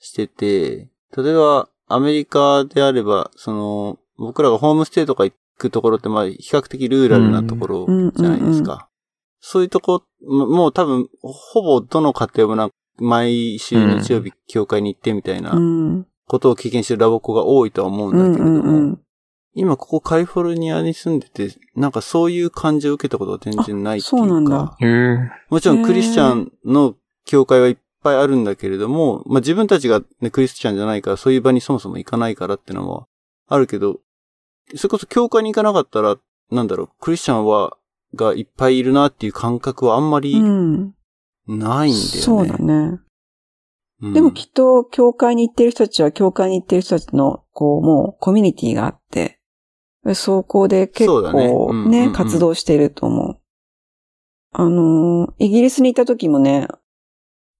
[0.00, 8.88] してて、例えばアメリカであれば、その、僕らがホームステイとか行くところって、まあ、比較的ルーラルなところじゃないですか。
[9.40, 16.06] そういうとこ、ももう多分、ほぼどの家庭もなんか毎週日曜日教会に行ってみたいなうん。
[16.26, 18.98] ことを経験してるラボコが多いとは思うんだけれども、
[19.54, 24.16] 今ここカリフォルニアに住んでて、なんかそういう感じを受けたことは全然ないっていうか。
[24.16, 24.76] そうなんだ。
[25.50, 26.94] もちろんクリスチャンの
[27.26, 33.06] 教会はいっぱいあるんだけれども、まあ自分たちが、ね、クリスチャンじゃないから、そういう場にそもそも行かないからってのは
[33.48, 34.00] あるけど、
[34.74, 36.16] それこそ教会に行かなかったら、
[36.50, 37.76] なんだろう、クリスチャンは、
[38.14, 40.94] がいっぱいいるなっていう感覚はあんまりうん。
[41.48, 42.20] ないんだよね。
[42.20, 42.74] そうだね。
[44.02, 49.38] うんでもきっと、教会に行ってる人たちは、教会に行ってる人たちの、こう、もう、コミュニティがあって、
[50.14, 53.38] そこで結構うんうんね、うん活動していると思う。
[54.52, 56.68] あのー、イギリスに行った時もね、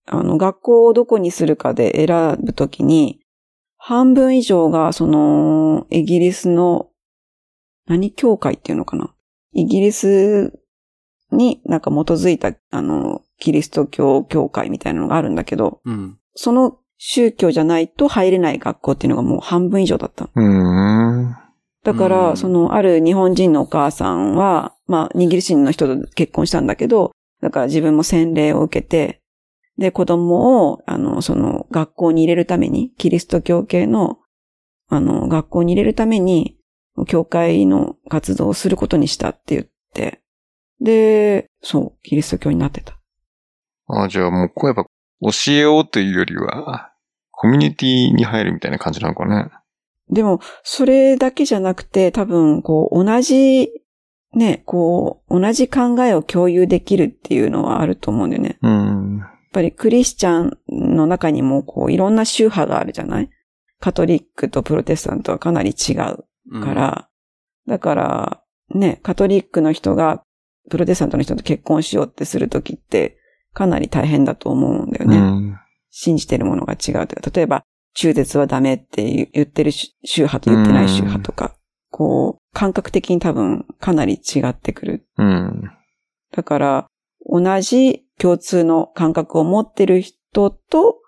[0.07, 3.21] あの、学校をどこにするかで選ぶときに、
[3.79, 6.91] 半分以上が、その、イギリスの
[7.87, 9.15] 何教会っていうのかな？
[9.53, 10.59] イギリス
[11.31, 16.19] になんか基づいた、あの、キリスト教教会みたいなのがあるんだけど、うん。
[16.35, 20.31] その宗教じゃないと入れない学校っていうのがもう半分以上だったの。
[20.35, 21.37] うーん。
[21.85, 29.21] だかうんら、その、ある日本人のお母さんは、まあ、イギリス人の人と結婚したんだけど、だから自分も洗礼を受けて、
[29.79, 34.18] で、子供を、あの、その、学校に入れるために、キリスト教系の、
[34.88, 36.57] あの、学校に入れるために、
[37.09, 40.21] 教会の活動をすることにしたって言って、
[40.81, 42.99] で、そう、キリスト教になってた。
[43.88, 46.92] あじゃあもう、こうやっぱ、教えようというよりは、
[47.31, 49.51] コミュニティに入るみたいな感じなのかね。
[50.11, 53.71] でも、それだけじゃなくて、多分、こう、同じ、
[54.35, 58.59] ね、こう、同じ考えを共有できるっていうのはあると思うんだよね。
[58.62, 59.19] うん。
[59.19, 63.31] やっぱりクリスチャンの中にも、こう、いろんな宗派があるじゃない？
[63.81, 67.09] カトリックとプロテスタントはかなり違ううんから、
[67.67, 68.43] だから、
[68.75, 70.23] ね、カトリックの人が、
[70.71, 73.19] プロテスタントの人と結婚しようってするときって、
[73.53, 75.17] かなり大変だと思うんだよね。
[75.17, 75.59] うん。
[75.91, 77.31] 信じてるものが違うとか。
[77.35, 81.55] 例えば、中絶はダメって言ってる宗派と言ってない宗派とか、
[81.91, 85.07] こう、感覚的に多分かなり違ってくる。
[85.19, 85.71] うん。
[86.33, 86.87] だから、
[87.29, 91.01] 同じ共通の感覚を持ってる人と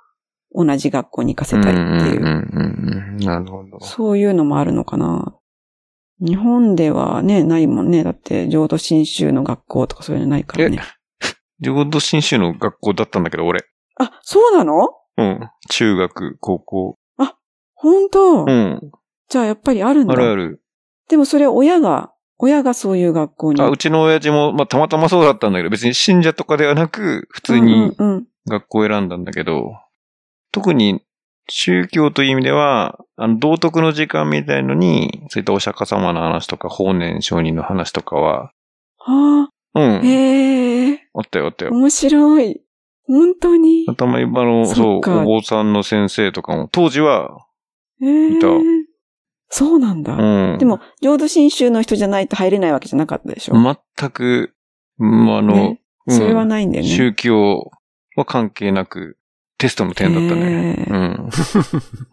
[0.55, 3.17] 同じ学校に行かせたいっていう、うんうんうんうん。
[3.17, 3.81] なるほど。
[3.81, 5.35] そういうのもあるのかな。
[6.21, 8.05] 日本ではね、ないもんね。
[8.05, 10.81] だって、浄土真宗の学校とかそういうのないからね。
[11.61, 13.65] 浄土真宗の学校だったんだけど、俺。
[13.97, 14.91] あ、そうなの？
[15.17, 15.51] うん。
[15.71, 16.99] 中学、高校。
[17.77, 18.93] 本当、うん。
[19.29, 20.15] じゃあやっぱりあるんだ。
[20.15, 20.63] あるある。
[21.09, 23.61] でもそれ親が、親がそういう学校に？
[23.61, 29.73] あ、うちの親父も、まあ、たまたまそうだったんだけど、別に信者とかではなく、普通にうんうんうん学校を選んだんだけど、
[30.53, 31.03] 特に
[31.49, 38.51] 宗教という意味では、あの、道徳の時間みたいのに、そういったお釈迦様の話とか、法然上人の話とかは、
[38.99, 39.83] はうん。
[39.83, 41.73] あ、へえ、あったよ、あったよ。
[41.73, 42.61] 面白い。
[43.07, 43.85] 本当に？
[43.89, 47.47] 頭今の、そそう、お坊さんの先生とかも、当時は、
[48.01, 48.49] いた
[49.51, 50.15] そうなんだ。
[50.15, 50.59] うん。
[50.59, 53.55] でも、浄土真宗の人じゃないと入れないわけじゃなかったでしょ？
[53.55, 54.55] 全く、
[54.99, 56.91] うんあの、ねうんそれはないんだよね。
[56.91, 57.71] 宗教
[58.17, 59.17] は関係なく、
[59.57, 60.77] テストの点だったね。
[60.79, 61.31] へうん。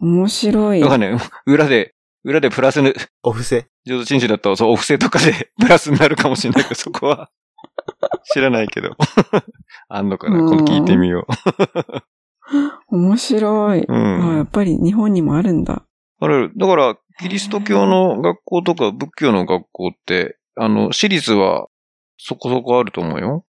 [0.00, 0.80] 面白い。
[0.80, 3.66] だからね、裏で、裏でプラスの、お布施？
[3.84, 7.30] 浄土真宗だと、そう、お布施とかでプラスになるかもしれないけど、そこは、
[8.32, 8.96] 知らないけど。
[9.88, 10.38] あんのかな？
[10.38, 11.26] うん今度聞いてみよ
[12.90, 13.80] 面白い。
[13.80, 13.86] う。
[13.88, 14.46] うあやっん。
[14.46, 15.82] ぱり日本にもあるんだ。
[16.20, 21.68] あれ、だから、キリスト教の学校とか仏教の学校って、あの、私立は
[22.18, 23.44] そこそこあると思うよ。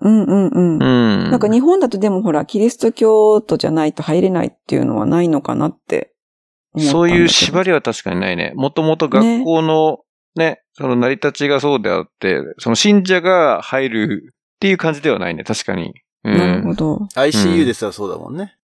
[0.00, 0.82] うんうんうん。
[0.82, 1.30] うん。
[1.30, 6.12] なんか日本だとでもほら、キリスト教徒じゃないと入れないっていうのはないのかなって
[6.74, 6.92] 思ったんだけど。
[6.92, 8.52] そういう縛りは確かにないね。
[8.56, 9.98] もともと学校の
[10.36, 15.94] ね、その成り立ちがそうであって、その信者が入るっていう感じではないね、確かに。
[16.24, 16.36] うん。
[16.36, 17.08] なるほど。
[17.14, 18.56] ICU ですらそうだもんね。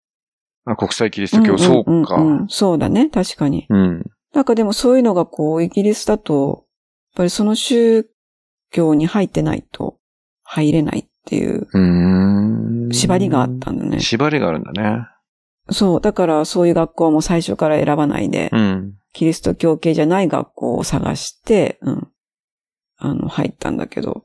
[0.64, 2.20] あ国際キリスト教、そうか。
[2.20, 3.66] んんんそうだね、確かに。
[3.68, 4.04] うん。
[4.32, 6.66] なんかでもそういうのがこう、イギリスだと、
[7.12, 8.06] やっぱりその宗
[8.70, 9.98] 教に入ってないと
[10.44, 12.90] 入れないっていううーん。
[12.92, 14.00] 縛りがあったんだね。
[14.00, 15.06] 縛りがあるんだね。
[15.70, 18.94] そう、だからそういう学校も最初から選ばないで、うん。
[19.12, 22.08] キリスト教系じゃない学校を探して、うん。
[22.98, 24.24] あの、入ったんだけど、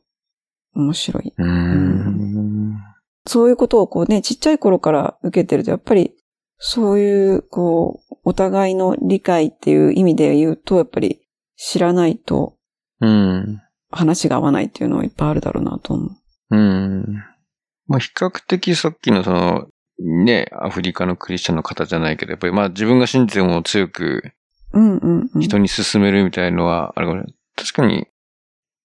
[0.73, 1.33] 面白い。
[1.35, 2.77] うーん。
[3.25, 6.13] そういうことをこうね、ちっちゃい頃から受けてると、やっぱり、
[6.59, 11.21] そういう、こう、お互いの理解っていう意味で言うと、やっぱり
[11.55, 12.57] 知らないと
[12.99, 13.61] うん。
[13.91, 16.55] 話が合わないっていうのはいっぱいあるだろうなと思う。
[16.55, 17.23] うん。
[17.87, 19.67] まあ、比較的さっきのその、
[19.99, 24.31] ね、アフリカのクリスチャンの方じゃないけど、やっぱりまあ自分が信じてるも強く
[24.77, 25.41] うんうんうん。
[25.41, 28.07] 人に進めるみたいのは、あれかもしれない確かに、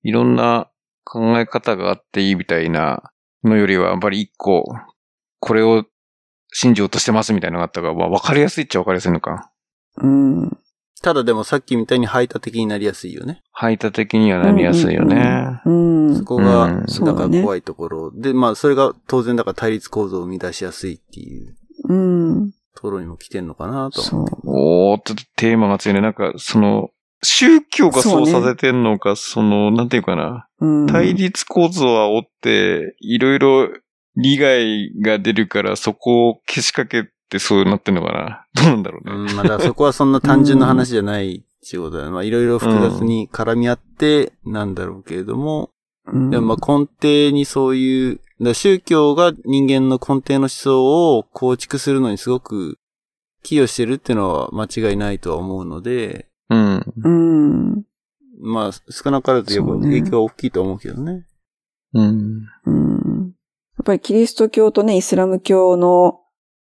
[0.02, 0.70] いろんな
[1.04, 3.12] 考え方があっていいみたいな
[3.44, 4.64] のよりは、やっぱり一個、
[5.40, 5.84] これを
[6.52, 9.50] 信じようとしてますみたいなのがあったから、まあ、わかりやすいっちゃわかりやすいのか。
[9.98, 10.58] うん。
[11.02, 13.42] ただでもさっきみたいに排他的になりやすいよね。
[13.50, 15.60] 排他的にはなりやすいよね。
[15.66, 16.06] うん。
[16.06, 18.12] うんそこが、うんだから怖いところ。
[18.14, 21.56] で、まあそれが当然だから対立構造を生み出しやすいっていう
[21.88, 22.52] うん。
[22.74, 24.28] ところにも来てんのかなとそ思う。
[24.28, 24.92] う。
[24.92, 26.00] おー、ちょっとテーマが強いね。
[26.00, 26.90] なんか、その、
[27.22, 30.48] 宗教がそうさせてんのか、その、なんていうかな。
[30.60, 30.86] うん。
[30.86, 33.68] 対立構造は追って、いろいろ
[34.16, 38.46] 利害が出るから、そこをけしかけてそうなってんのかな。
[38.62, 39.14] どうなんだろうね。
[39.14, 42.12] うん、まあだそこはそんな単純な話じゃないっていうことだよね。
[42.12, 45.70] まあいろいろ複雑に絡み合ってなんだろうけれども、
[46.06, 48.20] うんでもまあ根底にそういう、
[48.54, 52.78] 宗教が人間の根底の思想を構築するのにすごく
[53.42, 56.92] 寄与してるっていうのは間違いないとは思うので、うん。
[57.04, 57.84] うん。
[58.40, 61.24] まあ、少なからずやっぱ影響は大きいと思うけどね。
[61.94, 62.46] うん。
[62.66, 63.34] うん。
[63.78, 66.20] やっぱりキリスト教とね、イスラム教の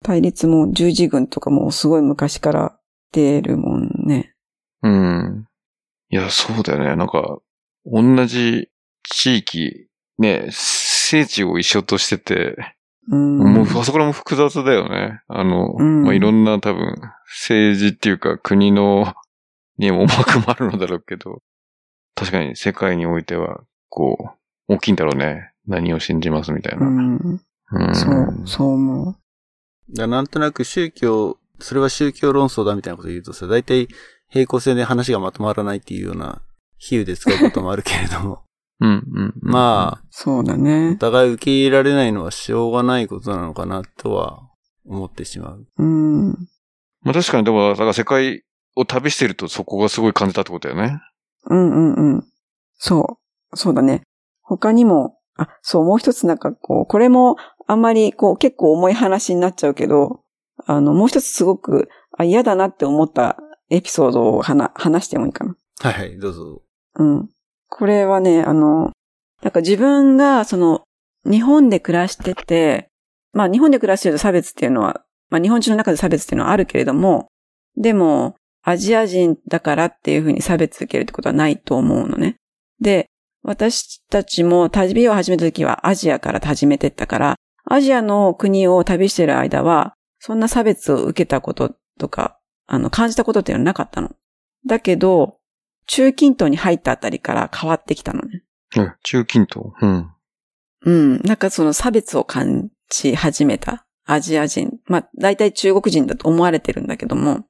[0.02, 2.78] 対立も十字軍とかもすごい昔から
[3.12, 4.34] 出るもんね。
[4.82, 5.46] うん。
[6.10, 6.96] いや、そうだよね。
[6.96, 7.38] なんか、
[7.84, 8.68] 同じ
[9.04, 9.88] 地域、
[10.18, 10.48] ね、
[11.08, 12.56] 聖地を一緒としてて、
[13.10, 13.38] うん。
[13.38, 15.22] もう、あそこらも複雑だよね。
[15.26, 19.14] あの、うんまあ、いろんな多分、政治っていうか国の、
[19.78, 21.40] にも思惑もあるのだろうけど、
[22.14, 24.34] 確かに世界においては、こ
[24.68, 25.52] う、大きいんだろうね。
[25.66, 26.86] 何を信じますみたいうな。
[26.90, 27.40] ん。
[27.70, 33.88] うんそう、そう思だからなんとなく宗教、それは宗教論争だみたいなことを言うとさ、大体
[34.28, 36.42] 平行線で話がまとまらないっていうような
[36.76, 38.42] 比喩で使うこともあるけれども。
[38.80, 39.34] うん、うん。
[39.40, 40.06] まあ、う。
[40.10, 40.96] そうだおね。
[40.96, 44.48] 互い受け入れられないのはしょうがないことなのかなとは
[44.86, 45.66] 思ってしまう。
[45.78, 46.28] うん。
[47.02, 48.44] まあ確かに、でも、だから世界
[48.76, 51.00] を旅してるとそこがすごい感じたってことだよね。
[51.46, 52.24] うんうんうん。
[52.76, 53.18] そ
[53.52, 53.56] う。
[53.56, 54.02] そうだね。
[54.42, 60.20] 他にも、あ、そう、もう一つなんかこう、これもあんまりこう結構重い話になっちゃうけど、
[60.66, 63.36] あの、もう一つすごく、あ、嫌だなって思った
[63.70, 65.56] エピソードを話話してもいいかな。
[65.80, 66.62] はいはい、どうぞ。
[66.96, 67.28] うん。
[67.68, 68.92] これはね、あの、
[69.42, 70.82] なんか自分がその、
[71.24, 72.88] 日本で暮らしてて、
[73.32, 77.28] まあ日本で暮らしてると差別っていうのは、まあ日本人の中で差別っていうのはあるけれども、
[77.76, 82.36] でも、アジア人だからっていうふうに差別受けるってことはないと思うのね。
[82.80, 83.06] で、
[83.42, 94.10] 私たちも旅を始めた時はアジアから始めてったから、アジアの国を旅してる間は、そんな差別を受けたこととか、あの、感じたことっていうのはなかったの。
[94.66, 95.37] だけど、
[95.88, 98.44] 中近東に入ったあたりから変わってきたのね。
[98.76, 98.94] うん。
[99.02, 99.72] 中近東？
[99.80, 100.10] うん。
[100.82, 101.20] うん。
[101.22, 104.78] なんかその差別を感じ始めたアジア人。
[104.86, 107.46] まあ、大体中国人だと思われてるんだけども。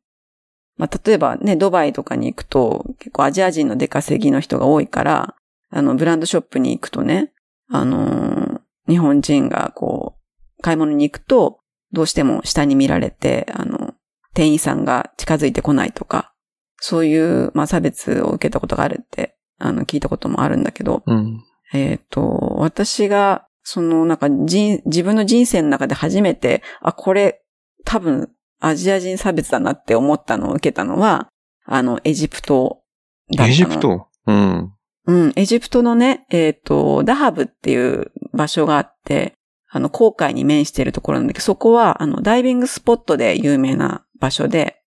[0.79, 5.35] まあ、例えばね、ドバイとかに行くと、結構アジア人の出稼ぎの人が多いから、
[5.71, 7.33] あの、ブランドショップに行くとね、
[7.69, 11.61] あのー日本人がこう、買い物に行くと、
[11.93, 13.93] どうしても下に見られて、あの、
[14.33, 16.33] 店員さんが近づいてこないとか、
[16.79, 21.45] そういう、まあ、差別を受けたことがあるって、あの、聞いたこともあるんだけど、うん。
[21.73, 27.43] えっ、と、私が、その、なんか、人、自分の人生の中で初めて、あ、これ、
[27.85, 31.29] 多分、アジア人差別だなって思ったのを受けたのは、
[31.65, 32.83] あの、エジプト
[33.31, 33.49] だったの。
[33.49, 34.09] エジプト？
[34.27, 34.73] うん。
[35.07, 39.35] うん、エジプトのね、えっ、と、ダハブっていう場所があって、
[39.71, 44.78] あの、航海に面しているところなんだけど、そこは、あの、ダイビングスポットで有名な場所で、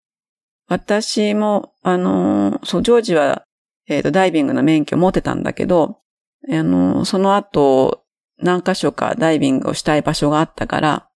[0.72, 3.44] 私も、あのーそう、ジョージは、
[3.88, 5.98] えっ、と、ダイビングの免許持ってたんだけど、
[6.50, 8.04] あのーその後、
[8.38, 11.10] 何箇所かダイビングをしたい場所があったから、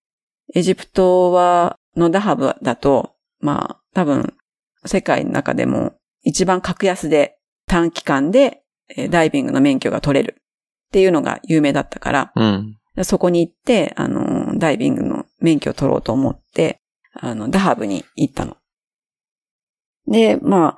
[0.54, 4.34] エジプトは、のダハブだと、まあ、多分、
[4.86, 5.94] 世界の中でも
[6.24, 10.42] 一番格安で短期間でえーダイビングの免許が取れるっ
[10.92, 12.78] ていうのが有名だったから、うん。
[13.04, 16.80] そこに行って、あの、ダイビングの免許を取ろうと思って、
[17.14, 18.58] あの、ダハブに行ったの。
[20.08, 20.78] で、ま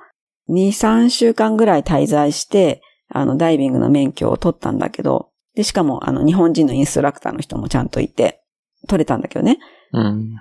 [0.50, 8.42] 2、3週間ぐらい滞在して、あの、ダイビングの免許を取ったんだけど、で、しかも、あの、日本人のインストラクターの人もちゃんといて、
[8.86, 9.58] 取れたんだけどね。
[9.92, 10.36] うん。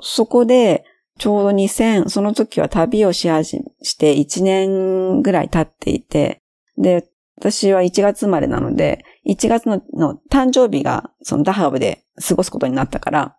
[0.00, 0.84] そこで、
[1.18, 6.40] ちょうど2000、その時は旅をし始めして1年ぐらい経っていて、
[6.78, 7.06] で、
[7.38, 13.36] 私は1月生まれなので、1月のの誕生日がそのダハブで過ごすことになったから、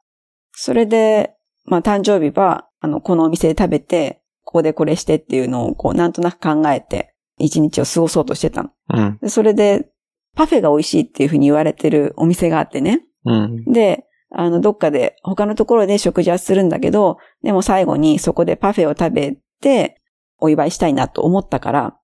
[0.52, 1.34] それで、
[1.66, 4.22] まあ誕生日は、あの、このお店で食べて、
[4.54, 8.70] ここでこれしてっていうのをこう、なんとなく考えて、一日を過ごそうとしてたの。
[8.94, 9.18] うん。
[9.20, 9.90] でそれで、
[10.36, 13.02] パフェが美味しいっていうふうに言われてるお店があってね。
[13.26, 13.66] うん。
[13.66, 20.00] で、あの、どっかで、他のところで食事はするんだけど、でも最後にそこでパフェを食べて、
[20.38, 21.98] お祝いしたいなと思ったから、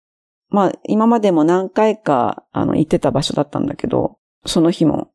[0.49, 5.11] まあ、今までも何回か、あの、行ってた場所だったんだけど、その日も、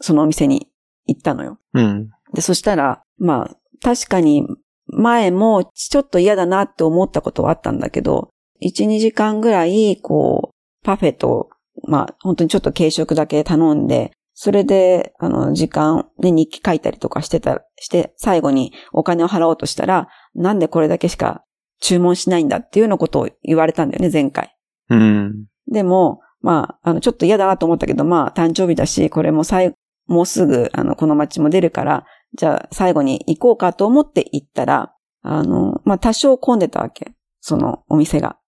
[0.00, 0.68] そのお店に
[1.06, 1.58] 行ったのよ。
[1.72, 2.10] うん。
[2.34, 4.46] で、そしたら、まあ、確かに、
[4.94, 8.30] 前もちょっと嫌だなって思ったことはあったんだけど、
[8.62, 11.50] 1、2時間ぐらい、こう、パフェと、
[11.86, 21.44] まあ、本当にちょっと軽食だけ頼んで、それで、あの、時間、ね、日記書いたりとかしてた、して、最後にお金を払おうとしたら、なんでこれだけしか
[21.80, 24.56] 注文しないんだっていうようなことを言われたんだよね、前回。
[24.90, 25.46] うん。
[25.70, 29.72] でも、まあ、あの、ちょっと嫌だなと思ったけど、まあ、誕生日だし、これも最、
[30.06, 32.04] もうすぐ、あの、この街も出るから、
[32.34, 37.12] じゃあ、最後に行こうかと思って行ったら、あの、まあ、多少混んでたわけ。
[37.40, 38.38] そのお店が。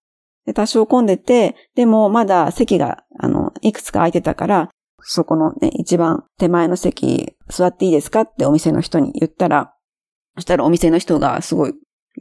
[0.45, 4.69] で、多少混んでて、でも、まだ席が、あの、いくつか空いてたから、
[5.01, 9.73] そこのね、一番手前の席、座っていいですかってお店の人に言ったら、
[10.35, 11.73] そしたらお店の人がすごい、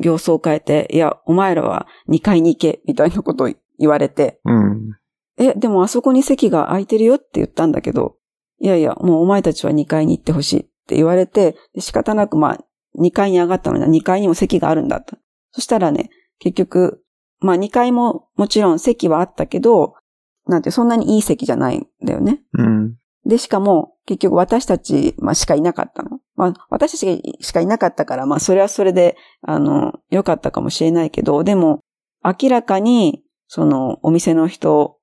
[0.03, 4.91] 形相を変えて、いや、お前らは2階に行け、みたいなことを言われて、うん。
[5.39, 8.17] え、でもあそこに席が空いてるよって言ったんだけど、
[8.59, 12.59] いやいや、もうお前たちは2階に行ってほしいって言われて、で仕方なくまあ、
[12.99, 15.17] 2階に上がったのに2階にも席があるんだと。
[15.53, 17.03] そしたらね、結局、
[17.41, 19.95] まあ2階ももちろん席はあったけど、
[20.47, 22.43] なんてそんなにいい席じゃないんだよね。
[22.53, 22.97] うん。
[23.27, 26.21] で、しかも、結局私たち、まあ、しかいなかったの。
[26.37, 31.81] まあ、私たちしかいなかったから、まあ、それはそれで、あの、良かったかもしれないけど、でも、
[32.25, 34.99] 明らかに、その、お店の人、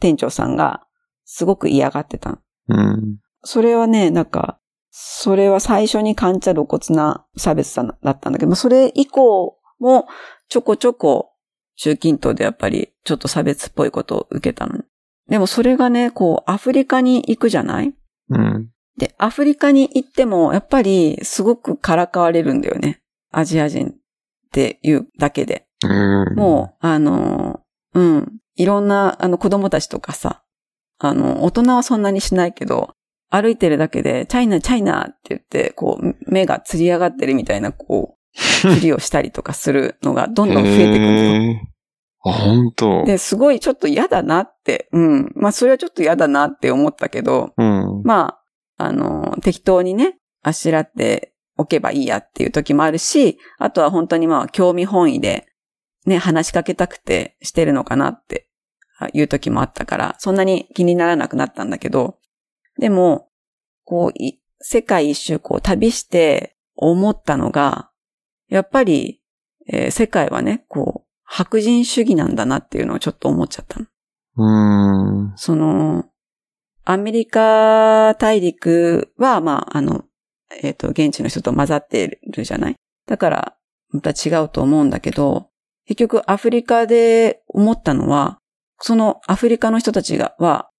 [0.00, 0.84] 店長さんが、
[1.24, 2.38] すごく嫌がってたの。
[2.68, 3.18] うん。
[3.42, 4.58] それはね、なんか、
[4.98, 10.08] それは最初に感じた露骨な差別さだったんだけど、まあそれ以降も、
[10.48, 11.32] ちょこちょこ、
[11.76, 14.84] 中近東でやっぱり、ちょっと差別っぽいことを受けたの。
[15.28, 17.94] でもそれがね、こう、アフリカに行くじゃない？
[18.30, 18.70] うん。
[18.96, 23.02] で、アフリカに行っても、やっぱり、すごくからかわれるんだよね。
[23.30, 23.92] アジア人っ
[24.50, 25.66] ていうだけで。
[25.84, 25.88] う
[26.32, 26.34] ん。
[26.36, 27.60] もう、あの、
[27.92, 28.38] うん。
[28.54, 30.42] いろんな、あの、子供たちとかさ、
[30.98, 32.95] あの、大人はそんなにしないけど、
[33.30, 38.16] 歩いてるだけで、チャイナ、チャイナって言って、こう、目がつり上がってるみたいな、こう、
[38.68, 41.32] ふりをしたりとかするのがどんどん増えていくんですよ。
[41.32, 41.76] へー
[42.28, 45.32] あ、本当で、すごいちょっと嫌だなって、うん。
[45.36, 48.02] まあ、それはちょっと嫌だなって思ったけど、うん。
[48.02, 48.38] ま
[48.78, 55.46] あ、あの、適当にね、あしらっておけばいいやっていう時もあるし、あとは本当にまあ、興味本位で、
[56.04, 58.48] ね、話しかけたくてしてるのかなって
[59.12, 62.18] いう時もあったから、そんなに気にならなくなったんだけど、
[62.78, 63.28] でも、
[63.84, 67.90] こう、い世界一周こう旅して思ったのが、
[68.48, 69.20] やっぱり、
[69.68, 73.86] えー世界はね、こう、白人主義なんだなっていうのをちょっと思っちゃったの。
[74.38, 75.32] うん。
[75.36, 76.04] その、
[76.84, 80.04] アメリカ大陸は、まあ、あの、
[80.62, 82.76] えっ、と、現地の人と混ざってるじゃない？
[83.08, 83.56] だから、
[83.90, 85.48] また違うと思うんだけど、
[85.86, 88.38] 結局アフリカで思ったのは、
[88.78, 90.70] そのアフリカの人たちが、は、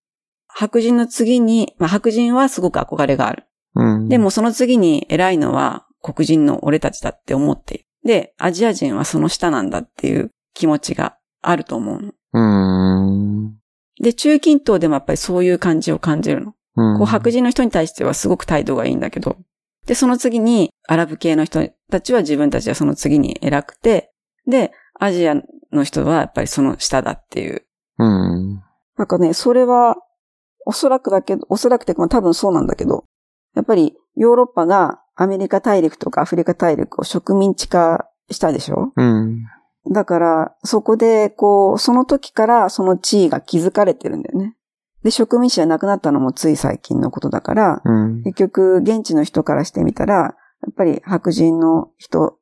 [0.60, 3.44] 白人の次に、まあ、白人はすごく憧れがある。
[3.76, 4.10] うん。
[4.10, 7.86] でもその次に偉いのは黒人の俺たちだって思っている。
[8.04, 12.14] で、アジア人はその下なんだっていう気持ちがあると思うの。
[12.34, 13.56] うん。
[14.02, 16.56] で、中近東でもやっぱりそういう感じを感じるの。
[16.76, 16.98] うん。
[16.98, 19.38] こう白人の人に対してはすごく態度がいいんだけど、
[19.86, 24.12] で、その次にアラブ系の人たちは自分たちはその次に偉くて、
[24.48, 25.36] で、アジア
[25.72, 27.64] の人はやっぱりその下だっていう。
[28.00, 28.64] うん。
[28.98, 29.98] なんかね、それは、
[30.68, 33.06] おそらくだけど、おそらくてかまあ多分そうなんだけど、
[33.56, 38.92] やっぱりヨーロッパがアメリカ大陸とかアフリカ大陸を植民地化したでしょ？
[38.96, 39.46] うん。
[39.90, 44.58] だから、そこで、こう、その時からその地位が築かれてるんだよね。
[45.04, 48.24] で、植民地じゃなくなったのもつい最近のことだから、うん。
[48.24, 50.34] 結局、現地の人からしてみたら、や
[50.70, 52.38] っぱり白人の人、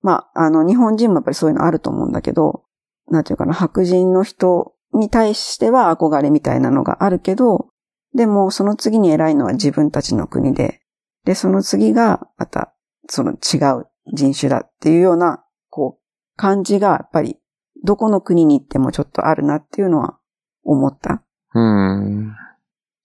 [0.00, 2.64] まあ、あの、日本人もやっぱりそういうのあると思うんだけど、
[3.08, 7.68] なんていうかな、白人の人に対しては憧れみたいなのがあるけど、
[8.14, 10.80] でも、その次に偉いのは自分たちの国で、
[11.24, 12.74] で、その次が、また、
[13.08, 17.38] その違う人種だっていうような、こう、感じが、やっぱり、
[17.84, 20.18] どこの国に行ってもちょっとあるなっていうのは
[20.62, 21.24] 思った。
[21.54, 22.34] うん。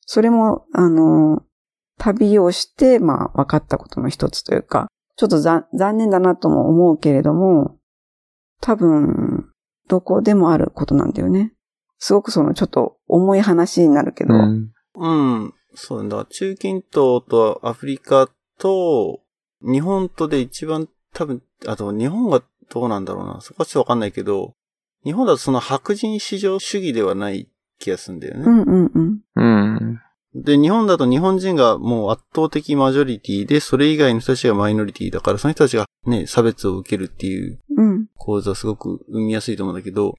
[0.01, 1.43] それも、あの、
[1.97, 7.77] 旅をして、まあ、分かったことの一つというか、ちょっと残残念だなとも思うけれども、
[8.61, 9.49] 多分、
[9.87, 11.53] どこでもあることなんだよね。
[11.99, 14.71] すごくその、ちょっと重い話になるけど、うん。
[14.95, 15.07] う
[15.45, 15.53] ん。
[15.75, 16.25] そうなんだ。
[16.25, 19.21] 中近東とアフリカと、
[19.61, 23.41] 日本とで一番多分、あと日本がどうなんだろうな。
[23.41, 24.53] そこはちょっとわかんないけど、
[25.03, 27.47] 日本だとその白人至上主義ではない
[27.79, 28.43] 気がするんだよね。
[28.45, 29.21] うんうんうん。
[29.35, 30.01] うん。
[30.35, 38.07] で、日本だと日本人がもう圧倒的マジョリティで、それ以外の人たちがマイノリティだから、その人たちがね、差別を受けるっていううん。
[38.15, 40.13] 構図はすごく生みやすいと思うんだけど、うん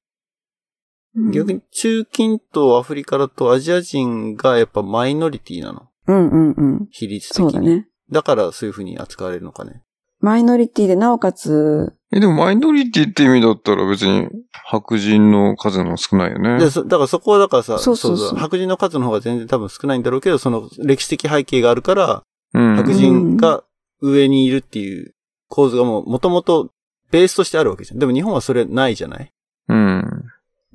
[1.33, 5.87] 逆に中近東、アフリカだとアジア人がやっぱマイノリティなの？
[6.07, 6.87] うんうんうん。
[6.91, 7.51] 比率的に。
[7.51, 7.87] そうだね。
[8.11, 9.83] だからそういう風に扱われるのかね。
[10.21, 16.57] マイノリティでなおかつ、え、でもマイノリティって意味だったら別に白人の数の少ないよね。
[16.59, 22.75] でそだからそこはだからさ、そうそうそう白人の数の方が全然多分少ないんだろうけど、その歴史的背景があるから、うん。
[22.75, 23.63] 白人が
[24.01, 25.13] 上にいるっていう
[25.47, 26.69] 構図がもう元々
[27.11, 27.99] ベースとしてあるわけじゃん。
[27.99, 29.31] でも日本はそれないじゃない？
[29.69, 30.23] うん。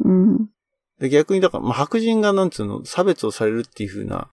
[0.00, 0.48] うん。
[1.00, 4.28] で逆にだから、まあ、白人がなんつうの、差別をされるっていう風な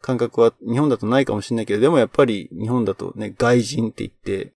[0.00, 4.52] 感覚は日本だとないかもしれないけど、でもやっぱり日本だとね、外人って言って、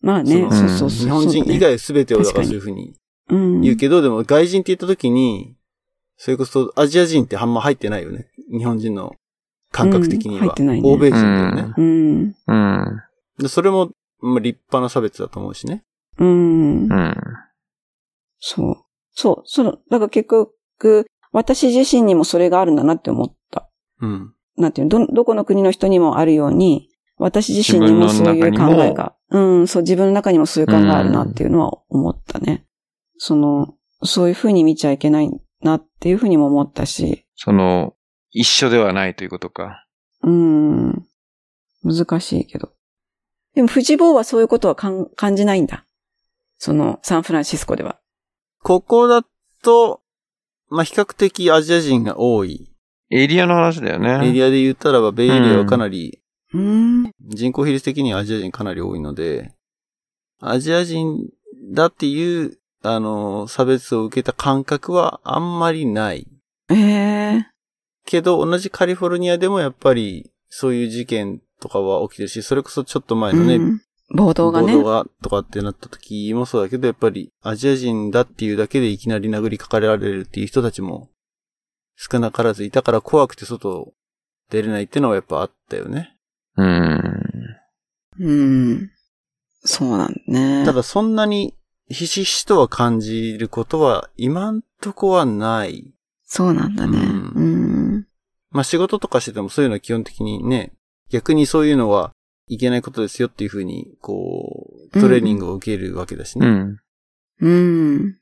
[0.00, 1.06] まあね、そそうそうそう。
[1.06, 2.94] 日本人以外全てをだからそういう風に
[3.28, 3.60] うん。
[3.62, 5.56] 言うけど、でも外人って言った時に、
[6.16, 8.28] それこそアジア人ってあんま入ってないよね。
[8.50, 9.16] 日本人の
[9.72, 10.42] 感覚的には。
[10.42, 11.74] うん入ってないね欧米人だよね。
[11.76, 12.34] うん。
[12.46, 13.02] うん。
[13.38, 15.82] でそれも、まあ、立派な差別だと思うしね。
[16.18, 16.86] うんう。
[16.86, 17.16] ん。
[18.38, 18.85] そう。
[19.16, 23.68] そう、その、だから結局、私自身にもそれがあるんだなって思った。
[24.00, 24.34] うん。
[24.56, 32.66] なんていうの、ど、どこの国の人にもあるように、私自身にもそういう考えが、うん、そう、自分の中にもそういう考えがあるなっていうのは思ったね。
[33.16, 35.30] その、そういうふうに見ちゃいけない
[35.62, 37.94] なっていうふうにも思ったし、その、
[38.30, 39.86] 一緒ではないということか。
[40.22, 41.06] うん、
[41.82, 42.72] 難しいけど。
[43.54, 45.86] でも、藤坊はそういうことは感じないんだ。
[46.58, 47.98] その、サンフランシスコでは。
[48.62, 49.24] ここだ
[49.62, 50.00] と、
[50.68, 52.72] まあ、比較的アジア人が多い
[53.10, 54.28] エリアの話だよね。
[54.28, 56.20] エリアで言ったらば、ベイエリアはかなり、
[56.52, 59.52] うん、人口比率的にはアジア人かなり多いので、
[60.40, 61.18] アジア人
[61.72, 66.26] だっていう、あの、差別を受けた感覚はあんまりない。
[66.70, 67.46] ええ
[68.04, 73.80] けど、同じカリフォルニアでもやっぱり、そういう事件とかは起きてるし、それこそちょっと前のね、うん
[74.14, 74.72] 暴動がね。
[74.72, 81.10] 暴動がとかってなった時もそうだけど、やっぱりアジア人だっていうだけでいきなり殴りかかれられるっていう人たちも
[81.96, 83.92] 少なからずいたから怖くて外
[84.50, 86.16] 出れないってのはやっぱあったよね。
[86.56, 87.02] うん。
[88.20, 88.90] うん。
[89.64, 90.64] そうなんね。
[90.64, 91.54] ただそんなに
[91.88, 95.92] ひしひしとは感じることは今んとこはない。
[96.24, 96.98] そうなんだね。
[96.98, 98.06] ううんん。
[98.50, 100.72] まあ仕事とかしててもそういうのは基本的にね、
[101.10, 102.12] 逆にそういうのは
[102.48, 106.46] いけないことですよっていうふうに、こう、トレーニングを受けるわけだしね。
[106.46, 106.76] うん。
[107.40, 108.16] うん。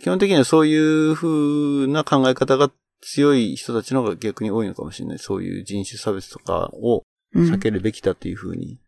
[0.00, 2.70] 基本的にはそういう風な考え方が
[3.00, 5.18] 強い人たちの方が逆に多いのかもしれない。
[5.18, 7.04] そういう人種差別とかを
[7.34, 7.52] うん。
[7.52, 8.80] 避けるべきだっていう風に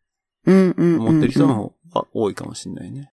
[0.46, 1.00] うんうん。
[1.00, 3.12] 思ってる人の方が多いかもしれないね。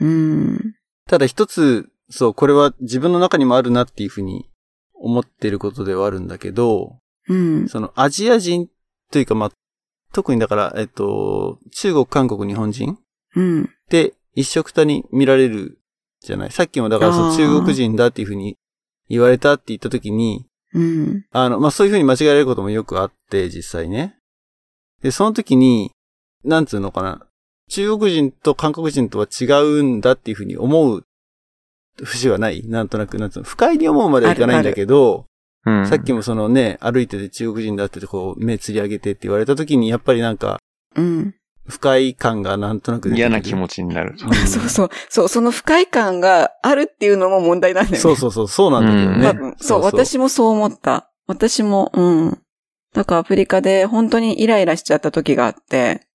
[0.00, 0.74] うん。
[1.08, 4.48] ただ一つ、そう、これは自分の中にもあるなっていう風に
[4.94, 6.98] 思ってることではあるんだけど、
[7.28, 7.68] うん。
[7.68, 8.68] そのアジア人
[9.10, 9.52] というかまあ、
[10.12, 12.98] 特にだから、えっと、中国、韓国、日本人
[13.36, 13.70] うん。
[13.88, 15.78] で一緒くたに見られる
[16.20, 16.50] じゃない？
[16.50, 18.56] さっきもだからそ中国人だっていう風に
[19.08, 21.24] 言われたって言った時に、うん。
[21.32, 24.16] あの、まあ、そういう風に間違えられることもよくあって、実際ね。
[25.02, 25.90] で、その時に、
[26.44, 27.26] なんつうのかな？
[27.68, 31.04] 中国人と韓国人とは違うんだっていう風に思う
[32.02, 32.62] 節はない？
[32.66, 35.26] なんとなく、なんつうの、不快に思うまではいかないんだけど、
[35.66, 35.86] うん。
[35.86, 40.58] さっきもそのね、歩いてて中国人だってこう、目つり上げてって言われた時に、やっぱりなんか、
[40.96, 41.34] うん。
[41.68, 44.16] 不快感がなんとなく出てくる嫌な気持ちになる。
[44.20, 44.90] うんそうそう。
[45.08, 47.98] そう、その不快感があるっていうのも問題なんだよね。
[47.98, 49.22] そうそうそう、そうなんだけどね。
[49.22, 49.54] 多分。
[49.58, 51.10] そう、私もそう思った。
[51.26, 52.38] 私も、うん。
[52.92, 56.06] だからアフリカで本当にイライラしちゃった時があって、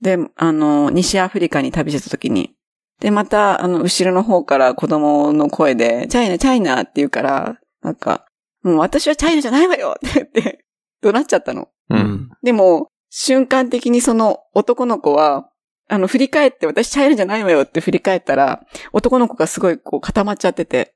[0.00, 2.54] で、あの、西アフリカに旅してた時に、
[3.00, 8.25] で、また、あの、後ろの方から子供の声で、チャイナ、チャイナって言うから、なんか、
[8.70, 10.64] もう私はチャイナじゃないわよって言って、
[11.02, 11.68] 怒鳴っちゃったの。
[11.90, 11.94] う。
[11.94, 12.30] うんん。
[12.42, 15.48] でも、瞬間的にその男の子は、
[15.88, 18.62] あの、振り返って、私チャイナじゃないわよって振り返ったら、
[18.92, 20.94] 男の子がすごいこう固まっちゃってて、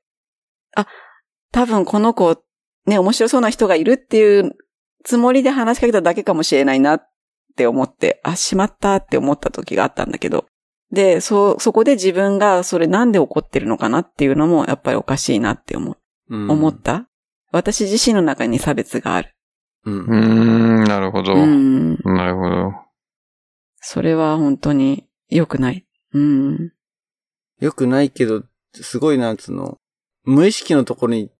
[0.75, 0.85] あ、
[1.51, 2.43] 多分この子、
[2.85, 4.55] ね、面白そうな人がいるっていう
[5.03, 7.09] つもりで話しかけただけかもしれないなっ
[7.55, 10.45] て思って、あ、しまったって思った時があったんだけど、
[10.91, 15.95] で、そ、そこで自分がそれなんで怒ってるのかなっていうのもやっぱりおかしいなって思,、
[16.29, 17.07] うん思った。
[17.51, 19.35] 私自身の中に差別がある。
[19.85, 20.05] うんう。
[20.05, 21.33] ーん、なるほど。
[21.33, 21.95] うん。
[22.03, 22.73] なるほど。
[23.81, 25.85] それは本当に良くない。
[26.13, 26.71] うん。
[27.59, 28.43] よくないけど、
[28.73, 29.77] すごいなんつうの、
[30.23, 31.31] 無意識のところに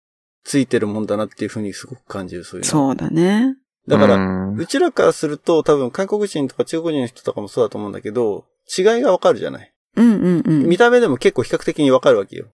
[0.44, 2.72] ついてるもんだなっていうふうにすごく感じる、そういうの。
[2.72, 3.56] そうだね。
[3.88, 8.46] だから、うんうちらからすると多分韓国人とか中国人の人とかもそうだと思うんだけど、
[8.78, 9.74] 違いがわかるじゃない。
[9.96, 10.66] うんうんうん。
[10.68, 12.48] 見た目でも結構比較的にわかるわけよ。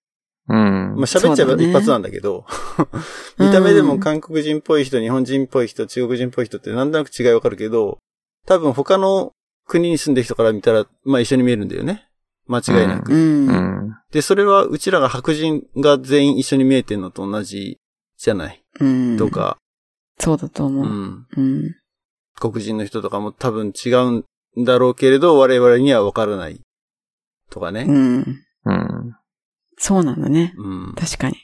[0.49, 1.05] うんまあ、。
[1.05, 2.45] 喋っちゃえば一発なんだけど、
[3.37, 7.99] 見た目でも韓国人っぽい人、日本人っぽい人、中国人っぽい人ってなんとなく違いわかるけど、
[8.45, 9.33] 多分他の
[9.65, 12.07] 国に住んでる人から見たら、まあ一緒に見えるんだよね。
[12.47, 13.11] 間違いなく。
[13.13, 13.47] うん。
[13.47, 13.93] うん。
[14.11, 17.77] で、それはうちらが白人が全員一緒に見えてるのと同じ
[18.17, 18.63] じゃない？
[18.79, 19.17] うん。
[19.17, 19.29] と。
[19.29, 19.57] か、
[20.19, 20.85] そうだとう思う。
[20.85, 21.27] ん。
[21.35, 21.75] うん。
[22.39, 24.25] 黒人の人とかも多分違うん
[24.63, 26.61] だろうけれど、我々にはわからない。
[27.49, 27.85] とかね。
[27.87, 28.41] うん。
[28.65, 29.15] うん。
[29.77, 30.53] そうなんだね。
[30.57, 30.93] うん。
[30.95, 31.37] 確かに。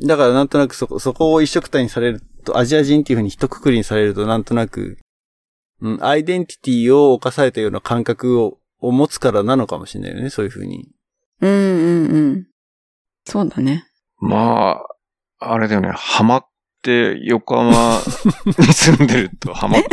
[0.00, 4.98] だからなんとなくそこ、そこを一色体にされると、アジア人っていうふうに一括りにされるとなんとなく、
[5.80, 10.88] うん、アイデンティティを犯されたような感覚を、を持つからなのかもしれないよね、そういうふうに。
[11.40, 12.46] うんうんうん。
[13.24, 13.84] そうだね。
[14.18, 14.82] ま
[15.38, 16.46] あ、あれだよね、ハマっ
[16.82, 18.00] て横浜
[18.58, 19.86] に住んでるとハマっこ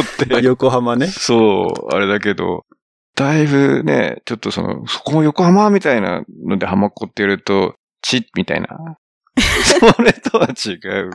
[0.00, 1.08] って、横浜ね。
[1.08, 2.64] そう、あれだけど、
[3.14, 8.68] だいぶね、ちょっとその、そこも横浜みたいなのでハマっこってると、チみたいな。
[9.36, 11.10] それとは違う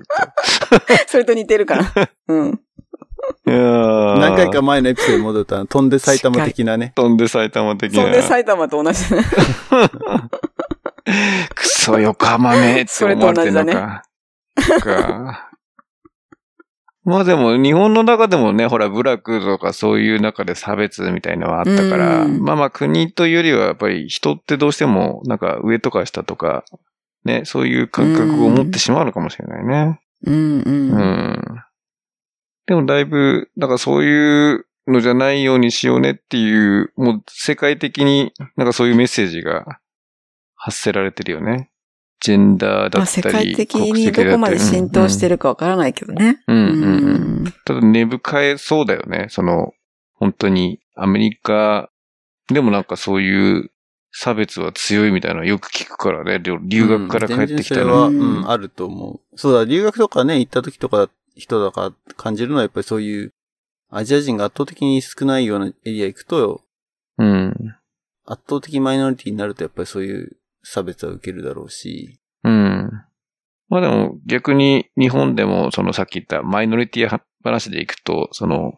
[1.07, 2.09] それと似てるから。
[2.27, 2.57] うん。
[3.45, 3.51] と。
[3.51, 6.93] いやー何回か前のエピソードに戻ったら、飛んで埼玉的なね。
[6.95, 8.03] 飛んで埼玉的な。
[8.03, 9.23] そんで埼玉と同じね。
[11.55, 14.03] くそ、横浜めって思われてんのか。
[14.59, 15.49] そか。
[17.05, 26.65] まあでも、日本の中でもね、ほら、部落とかそういう中で差別みたいのはあったから、うんまあまあ国というよりはやっぱり人ってどうしても、なんか上とか下とか、
[27.23, 30.01] ね、そういう感覚を持ってしまうのかもしれないね。
[30.25, 30.63] うんう。
[30.65, 31.63] うんん。
[32.65, 39.79] でもだいぶ、だからそういうのじゃないようにしようねっていう、もう世界的になんかそういうメッセージが
[40.55, 41.69] 発せられてるよね。
[42.25, 43.21] ジェンダーだまあったり。
[43.21, 45.35] 世界的国に籍だったりどこまで浸透してる。
[45.35, 46.41] るかわからないけどね。
[46.47, 46.83] うんうんうん。
[46.83, 49.27] うんただ根深えそうだよね。
[49.29, 49.73] その、
[50.15, 51.91] 本当にアメリカ
[52.47, 53.69] でもなんかそういう
[54.11, 56.39] 差別は強いみたいなのよく聞くからね。
[56.39, 57.83] 留留学から帰ってきたら。
[57.83, 59.37] うんは、ううんん、あると思う。
[59.37, 63.33] そうだ、留学とかね、行った時とか、人だから感じるのはやっぱりそういう、
[63.91, 66.61] アジア人が圧倒的に少ないようなエリア行くと、
[67.19, 67.75] うん。
[68.25, 72.19] 圧倒的マイノリティになるとやっぱりそういう差別は受けるだろうし。
[72.43, 72.91] うん。
[73.69, 78.73] まあでも逆に日本でもそのさっき言ったマイノリティ話でいくと、その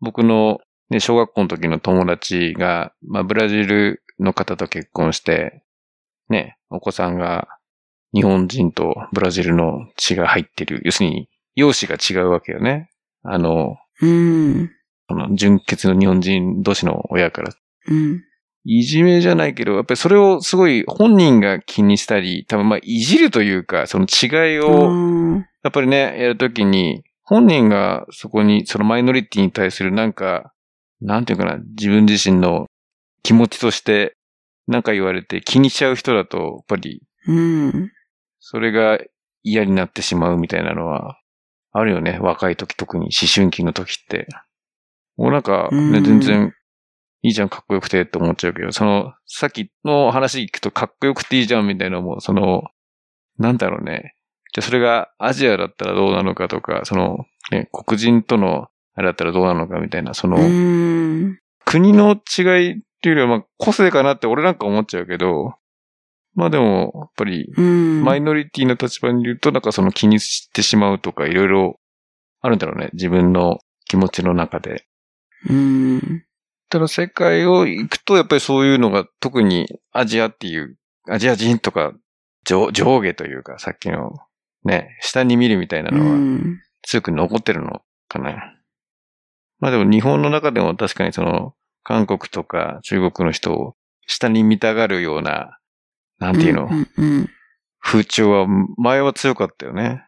[0.00, 0.60] 僕の
[0.90, 5.62] ね、小学校の時の友達が、まあブラジルの方と結婚して、
[6.28, 7.48] ね、お子さんが
[8.12, 10.80] 日本人とブラジルの血が入ってる。
[10.84, 12.90] 要するに、容姿が違うわけよね。
[13.22, 14.70] あの、うん。
[15.08, 17.52] その純血の日本人同士の親から
[17.88, 18.22] うん。
[18.64, 30.52] いじめじゃないけど、やっぱりそれをすごい本人が気にしたり、多分まあいじるというか、その違いを、うんやっぱりね、やるときに、本人がそこに、そのマイノリティに対するなんか、
[31.00, 32.66] なんていうかな、自分自身の
[33.22, 34.14] 気持ちとして、
[34.66, 37.90] なんか言われて気にしちゃう人だと、やっぱり、うん。
[38.40, 38.98] それが
[39.42, 41.18] 嫌になってしまうみたいなのは、
[41.72, 42.18] あるよね。
[42.20, 44.28] 若い時、特に思春期の時って。
[45.16, 46.54] もうなんか、ね、うん全然、
[47.24, 52.64] いいじゃん、かっこよくてって思っちゃうけど、その、さっきの話聞くとかっこよくていいじゃんみたいなのも、その、
[53.38, 54.14] なんだろうね。
[54.52, 61.38] じゃあそれがアジアだったらどうなのかとか、その、ね、黒人との、あれだったらどうなのかみたいな、その、うん。
[61.64, 65.54] 国の違いっていうよりは、まあ、個性かなって俺なんか思っちゃうけど、
[66.34, 68.02] まあでも、やっぱり、うん。
[68.04, 71.80] マイノリティの立場にいると、なんかその気にしてしまうとか、いろいろ
[72.42, 72.90] あるんだろうね。
[72.92, 74.84] 自分の気持ちの中で。
[75.48, 76.24] うん。
[76.68, 80.76] ただ世界を行くと、やっぱりそういうのが特にアジアっていう、
[81.08, 81.92] アジア人とか
[82.44, 84.16] 上上下というか、さっきの
[84.64, 86.60] ね、下に見るみたいなうのはん。
[86.82, 88.54] 強く残ってるのかな。
[89.60, 95.58] まあでも日本の中でも確かにその、韓国とか中国の人を下に見たがるような、
[96.18, 97.30] なんていうの、うんうん
[97.86, 98.46] 風潮は
[98.78, 100.02] 前は強かったよね。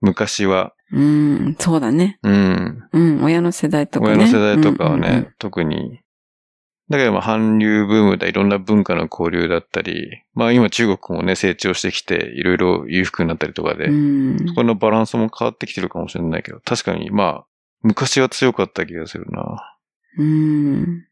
[0.00, 0.74] 昔は。
[0.92, 1.02] うん。
[1.02, 1.04] う
[1.50, 1.56] ん。
[1.58, 2.18] そうだね。
[2.22, 2.88] うん。
[2.92, 3.24] うん。
[3.24, 4.12] 親の世代とかね。
[4.16, 6.00] 親の世代とかはね、うんうん特に。
[6.88, 14.48] だけどまあ韓流ブームだ、いろんな文化の交流だったり、まあ今中国もね、成長してきて、いろいろ裕福になったりとかで、うん。
[14.48, 17.46] そこのバランスも変わってきてるかもしれないけど、確かにまあ、
[17.82, 19.76] 昔は強かった気がするな。
[20.18, 21.06] うん。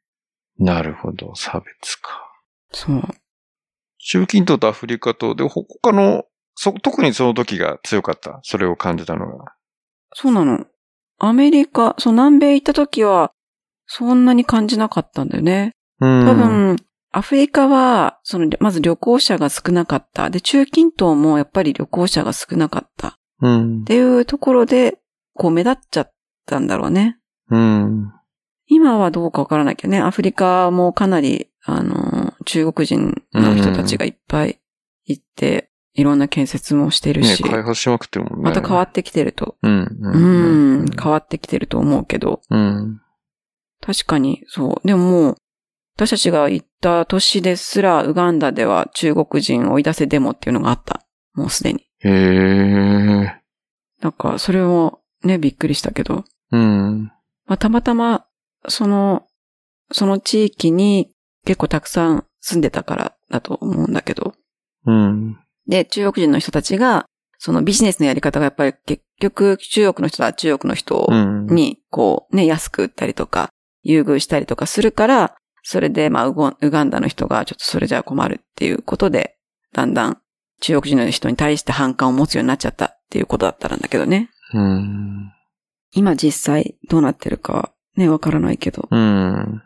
[0.59, 2.29] なるほど、差別か。
[2.73, 3.03] そう。
[3.99, 6.25] 中近東とアフリカと、で、ほ他の、
[6.61, 8.41] そ、特にその時が強かった？
[8.43, 9.45] それを感じたのが。
[10.13, 10.67] そうなの。
[11.19, 13.31] アメリカ、そう、南米行った時は、
[13.87, 15.77] そんなに感じなかったんだよね。
[16.01, 16.27] うん。
[16.27, 16.77] 多分、
[17.13, 20.31] アフリカは、その、まず旅行者が少なかった。
[20.31, 23.09] で、中近東もやっぱり旅行者が少なかった。
[23.09, 23.85] っうん。
[23.85, 24.99] ていうところで、
[25.35, 26.13] こう目立っちゃっ
[26.47, 27.19] たんだろうね。
[27.51, 28.13] うん。
[28.67, 34.61] 今はどうかわからないけどね、アフリカもかなり、あの、中国人の人たちがいっぱい
[35.05, 35.68] 行って、
[35.99, 38.45] いろんな建設もしてるね、し、開発しまくってるもんね。
[38.45, 39.57] また変わってきてると。
[39.63, 39.99] うん。
[40.01, 43.01] うん、変わってきてると思うけど、うん。
[43.81, 44.87] 確かに、そう。
[44.87, 45.37] でももう、
[45.97, 51.05] 私たちが行った年ですら、ウガンダでは中国人を追い出せデモっていうのがあった。
[51.35, 51.81] もうすでに。
[51.99, 53.43] へえ。
[54.01, 56.25] なんか、それをね、びっくりしたけど。
[56.53, 57.11] うん。
[57.47, 58.25] まあ、たまたま、
[58.69, 59.27] その、
[59.91, 61.11] その地域に
[61.45, 64.28] 結構たくさん住んでたからだと思うんだけど。
[65.69, 65.73] うん。
[65.73, 67.07] で、中国人の人たちが、
[67.39, 71.47] そのビジネスのやり方がやっぱり結局中国の人は中国の人うん。
[71.47, 73.51] に、こうね、安く売ったりとか、
[73.83, 79.37] 優遇したりとかするから、それで、まあウガンダの人がちょっとそれじゃ困るっていうことで、
[79.73, 80.19] だんだん
[80.61, 84.31] 中国人の人に対して反感を持つようになっちゃったっていうことだったんだけどね。
[84.55, 85.33] うん。
[85.93, 88.89] 今実際どうなってるかはね、わからないけど。
[88.91, 89.63] うん。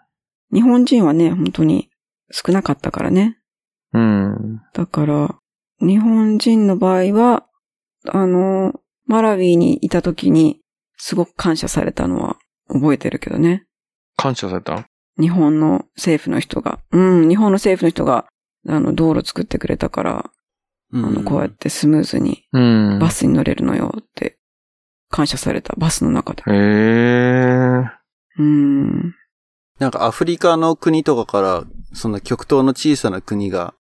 [0.52, 1.88] 日本人はね、本当に
[2.30, 3.38] 少なかったからね。
[3.92, 4.60] うん。
[4.72, 5.38] だから、
[5.82, 7.44] 日本人の場合は、
[8.08, 8.72] あの、
[9.06, 10.60] マラウィにいた時に、
[10.96, 12.36] すごく感謝されたのは
[12.68, 13.64] 覚えてるけどね。
[14.16, 14.86] 感謝された？
[15.20, 16.78] 日本の政府の人が。
[16.92, 18.26] うん、日本の政府の人が、
[18.68, 20.30] あの、道路作ってくれたから、
[20.92, 22.98] うあの、こうやってスムーズにうん。
[23.00, 24.38] バスに乗れるのよって、
[25.10, 26.42] 感謝された、バスの中で。
[26.46, 27.84] へえ。
[28.38, 29.14] うん。
[29.78, 33.74] なんかアフリカの国とかから、そんな極東の小さな国が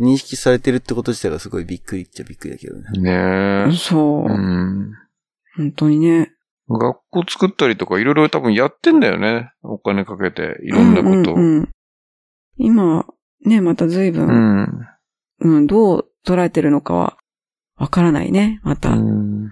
[0.00, 3.66] 認識されてるってこと自体がすごいびっくりっちゃびっくりだけどね。
[3.66, 3.76] ねえ。
[3.76, 4.30] そう。
[4.30, 4.92] うん。
[5.56, 6.32] 本当にね。
[6.68, 9.52] 学校作ったりとかいろいろ多分やってんだよね。
[9.62, 11.34] お金かけて、いろんなことを。
[11.34, 11.68] うんうんうん
[12.62, 13.06] 今、
[13.46, 14.28] ね、また随分、
[15.40, 15.56] うん。
[15.56, 17.16] うん、どう捉えてるのかは、
[17.76, 18.90] わからないね、また。
[18.90, 19.48] うん。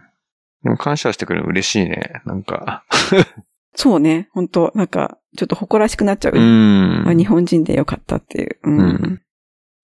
[0.62, 2.20] でも感謝してくれるの嬉しいね。
[2.26, 2.84] なんか。
[3.74, 6.32] そうね、本当なんか、ちょっと誇らしくなっちゃう。
[6.34, 7.08] うん。
[7.08, 8.58] あ日本人でよかったっていう。
[8.64, 8.80] うん。
[8.80, 9.22] うん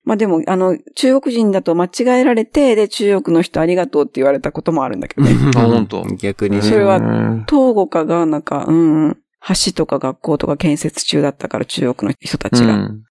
[0.05, 5.33] まあでも、あの、中国人だと間違えられて、で、中国の人ありがとうって言われたこともあるんだけどね。
[5.57, 6.05] あ本当？
[6.17, 6.63] 逆にね。
[6.63, 9.19] それはうん東郷かが、なんか、うんうん、
[9.65, 12.75] 橋とか学校とか建設中だったから、中国の人たちが。
[12.75, 13.05] うん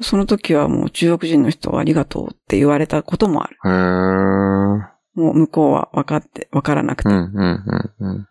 [0.00, 3.56] その時はもう中国人の人はありがとうって言われたこともある。
[3.64, 3.70] へー
[5.14, 7.10] もう向こうは分かって、分からなくて。
[7.10, 7.64] うん、うん、
[8.00, 8.26] うん、うん。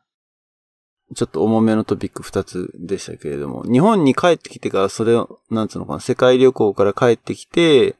[1.15, 7.95] ちょっと重めのトピック二つでしたけれども、日本に帰ってきてからそれを、なんつうのかな、世界旅行から帰ってきて、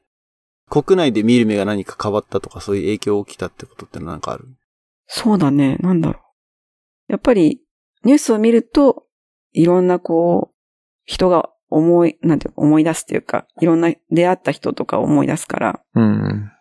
[0.82, 4.47] 国内で見る目が何か変わったとかそういう影響起きたってことってなんかある？
[5.05, 5.76] そうだね。
[5.82, 6.24] なんだろう。
[7.11, 7.61] やっぱり、
[8.03, 9.05] ニュースを見ると、
[9.51, 10.55] いろんなこう、
[11.05, 16.51] 人が思い、なんていうか思い出すっていうか、いろんな出会った人とかを思い出すから、うん。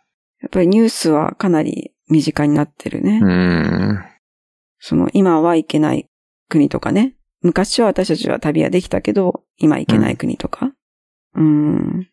[0.42, 3.20] やっぱりニュースはかなり身近になってるね。
[3.22, 4.04] うん。
[4.78, 6.10] その、今は行けない
[6.50, 7.16] 国とかね。
[7.40, 10.74] 昔は私たちは旅はできたけど、今行けない国とか。
[11.34, 12.08] うん。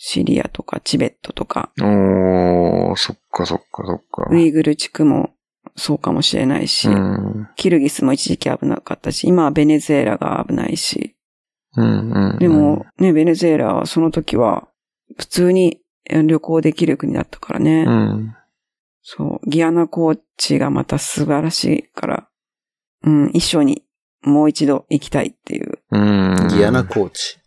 [0.00, 4.28] シリアとかチベットとか、おー、そっかそっかそっか。
[4.30, 5.34] ウイグル地区も
[5.76, 7.48] そうかもしれないし、うん。
[7.56, 11.16] キルギスも一時期危なかったし、今はベネズエラが危ないし、
[11.76, 12.38] うん、うん。
[12.38, 14.68] でも、ね、ベネズエラはその時は
[15.18, 17.84] 普通に旅行できる国だったからね。
[17.84, 18.34] うん。
[19.02, 22.28] そう、ギアナコーチがまた素晴らしいから、
[23.02, 23.82] うん、一緒に
[24.22, 25.80] もう一度行きたいっていう。
[25.90, 26.48] うん。
[26.50, 27.38] ギアナコーチ。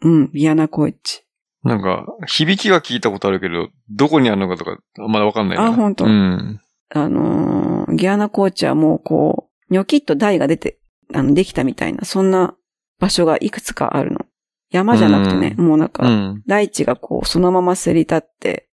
[0.00, 1.24] うん、ギアナコーチ。
[1.64, 5.66] なんか、響きは聞いたことあるけど、どこにあるのかとか、まだわかんないな。
[5.66, 6.60] あほんとうん。
[6.90, 10.78] あのーギアナコーチはもうこう、ニョキッと台が出て、
[11.14, 12.54] あの、できたみたいな、そんな
[12.98, 14.20] 場所がいくつかあるの。
[14.70, 16.42] 山じゃなくてね、もうなんうか、ん。
[16.46, 18.68] 大地がこう、そのまませり立って、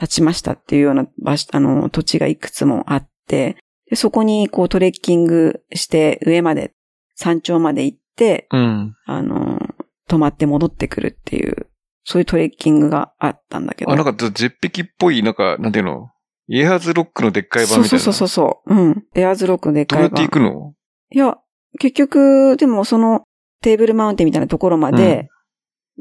[0.00, 3.56] 立ちましたっていうような場所、あの、土地がいくつもあって、
[3.88, 6.72] でそこにこうトレッキングして上まで、
[7.14, 8.96] 山頂まで行って、うん。
[9.06, 9.60] あの、
[10.08, 11.68] 泊まって戻ってくるっていう、
[12.08, 13.90] そういうトレッキングがあったんだけど。
[13.90, 16.08] あ、なんか絶壁っぽい、なんか、なんていうの？
[16.46, 18.04] イエハーズロックのでっかい版みたいな。
[18.04, 18.74] そうそうそうそう。
[18.74, 19.04] うん。
[19.16, 20.10] エアーズロックのでっかい版。
[20.10, 20.74] どうやって行くの？
[21.10, 21.36] いや、
[21.80, 23.24] 結局、でもその
[23.60, 25.28] テーブルマウンテンみたいなところまで、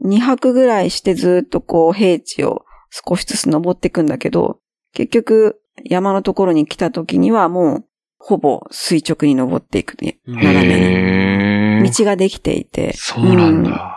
[0.06, 4.60] 2泊ぐらいしてずっとこう平地を少しずつ登っていくんだけど、
[4.94, 7.86] 結局山のところに来た時にはもう
[8.20, 10.20] ほぼ垂直に登っていくね。
[10.28, 12.94] 道ができていて。
[12.96, 13.95] そうなんうんだ。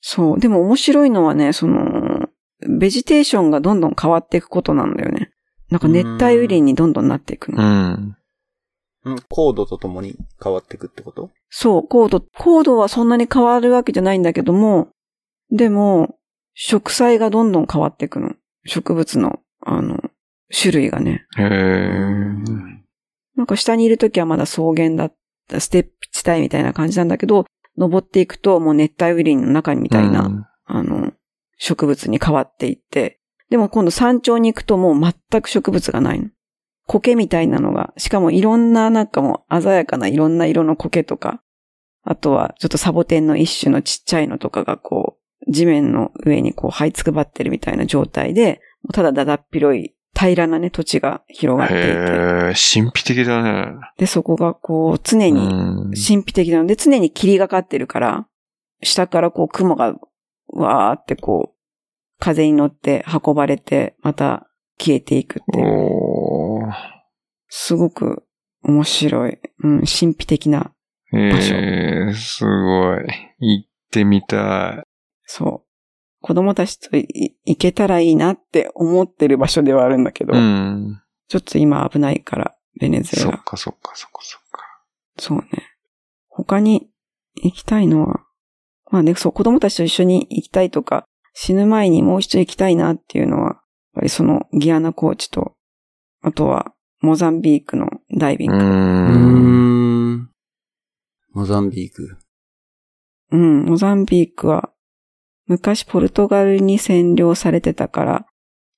[0.00, 0.40] そう。
[0.40, 2.28] でも面白いのはね、その、
[2.68, 5.30] ベジテーションがどんどん変わっていくことなんだよね。
[5.70, 7.62] なんか熱帯雨林にどんどんなっていくの。
[7.62, 8.16] うん。
[9.04, 11.30] うん高度とともに変わっていくってこと？
[11.48, 14.88] そう、高度、高度はそんなに変わるわけじゃないんだけども、
[15.50, 16.16] でも、
[16.54, 18.34] 植栽がどんどん変わっていくの。
[18.66, 19.98] 植物の、あの、
[20.52, 21.24] 種類がね。
[21.38, 22.44] へー
[23.36, 25.14] なんか下にいるときはまだ草原だっ
[25.48, 27.46] た、ステップ地帯みたいな感じなんだけど、
[27.76, 31.12] 登っていくともう熱帯雨林の中にみたいな、うんあの、
[31.58, 36.28] 植物に変わっていって、でも今度山頂に行くともう全く植物がないの。
[36.86, 41.42] 苔みたいなのが、しかもいろんななんかもう鮮やかないろんな色の苔とか、
[42.02, 48.60] あとはちょっとサボテンの一種のちっちゃいのとかがこう、地面の上にこう這いつくばってるみたいな状態で、
[48.92, 53.72] ただだだっ広い平らなね土地が広がっていて、へー神秘的だね。
[53.96, 58.26] で、そこがこう常にうん神秘的なので、常に霧がかってるから、
[58.82, 59.94] 下からこう雲が
[60.48, 61.56] わーってこう、
[62.18, 64.46] 風に乗って運ばれて、また
[64.78, 66.70] 消えていくっていう。
[67.48, 68.24] すごく
[68.62, 69.38] 面白い。
[69.62, 70.72] うん、神秘的な。
[71.12, 73.06] 場所えー、すごい。
[73.38, 74.82] 行ってみたい。
[75.24, 75.69] そう。
[76.22, 81.02] 子供たちとい行けたらいいなって思ってる場所ではあるんだけど、うん。
[81.28, 83.32] ちょっと今危ないから、ベネズエラ。
[83.32, 84.62] そっかそっかそっかそっか。
[85.18, 85.46] そうね。
[86.28, 86.90] 他に
[87.42, 88.20] 行きたいのは、
[88.90, 93.56] まあね、そう、子供たちと一緒に行きたいとか、死ぬ前にもう一度行きたいなっていうのは、やっ
[93.94, 95.54] ぱりそのギアナコーチと、
[96.22, 98.64] あとはモザンビークのダイビンうグ。
[98.64, 100.14] うーん。
[100.16, 100.30] ん。
[101.32, 102.18] モザンビーク。
[103.32, 104.70] うん、モザンビークは、
[105.50, 108.26] 昔ポルトガルに占領されてたから、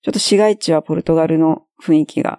[0.00, 2.38] ちょっと市街地はポルトガルの雰囲気が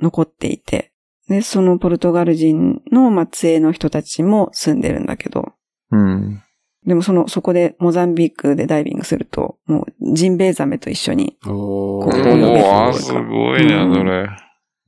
[0.00, 0.90] 残っていて、
[1.28, 5.52] で、そのポルトガル人の末裔の人たちも住んでるんだけど、
[5.90, 6.42] うん。
[6.86, 14.28] でもその、そこでモザンビークでダイビングすると、もうジンベエザメと一緒に、おこうおー、すごいな、うんそれ。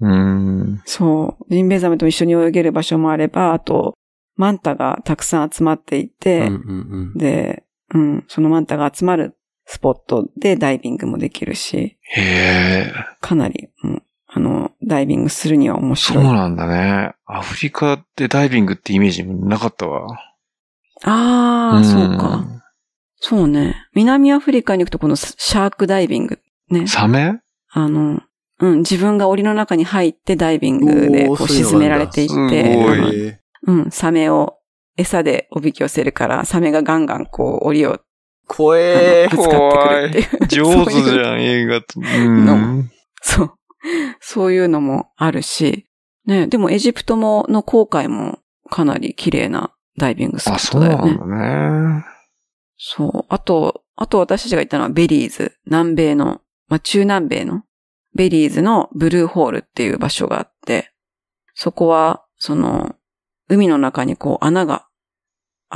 [0.00, 0.82] うん。
[0.86, 3.92] そう、ジンベエザメと一緒に泳げる場所もあれば、あと、
[4.36, 16.24] マンタがたくさん集まっていて、うんうんで、うん、そのマンタが集まるスポットでダイビングもできるし、へえ、かなり、うん、あの、ダイビングするには面そう白い。
[16.24, 17.14] なんだね。
[17.26, 20.06] アフリカでダイビングってイメージなかったわ。
[21.02, 22.44] ああ、んそうか。。
[23.18, 23.74] そうね。
[23.94, 26.38] 南アフリカに行くとこのシャークダイビング。
[26.70, 26.86] ね。
[26.86, 27.40] サメ？
[27.70, 28.20] あの、
[28.60, 34.55] うん、自分が檻の中に入ってダイビングでこう沈められていっすごて、うん、サメを
[34.96, 38.00] 餌でおびき寄せるから、サメがガンガンこう、檻をー、
[38.48, 40.64] 怖えあの扱ってくるっていう。
[40.64, 42.00] 上手じゃん、映画と。
[42.00, 42.90] うん。
[43.20, 43.54] そう。
[44.20, 45.86] そういうのもあるし、
[46.26, 48.38] ね、でもエジプトも、の航海も
[48.70, 51.14] かなり綺麗なダイビングスポあ、ッそうなトだよね。
[51.14, 51.26] んだ
[51.98, 52.04] ね。
[52.76, 53.26] そう。
[53.28, 57.62] あと、あと私たちが行ったのはベリーズ、南米の、まあ、中南米の
[58.14, 60.90] ベリーズのブルーホールっていう場所があって、
[61.54, 62.96] そこは、その、
[63.48, 64.85] 海の中にこう穴が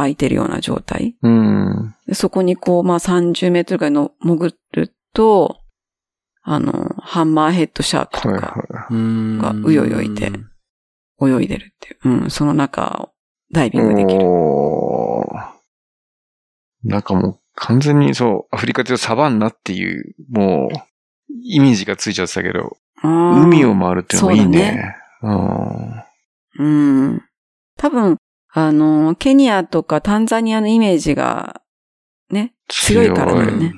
[0.01, 1.17] 開いてるような状態。
[1.23, 1.95] うん。
[2.13, 5.59] そこにこう、まあ、30メートルぐらいの潜ると、
[6.43, 10.33] あの、ハンマーヘッドシャークとかがうようよいて
[11.23, 12.23] 泳いでるっていう。
[12.23, 13.11] うん、その中を
[13.53, 13.79] ダイビ。
[13.79, 14.21] ングできる。
[14.25, 15.25] お
[16.83, 20.77] なんかもう完全にそう、アフリカってサバンナっていう、もう、
[21.43, 24.97] イメージがついちゃってたけど、海を回るっていうのもいいそうだね。
[25.23, 26.11] うん
[26.59, 27.23] うん。
[27.77, 28.19] 多分、
[28.53, 31.61] あの、ケニアとかタンザニアのイメージが、
[32.31, 33.75] ね、強いからだよね。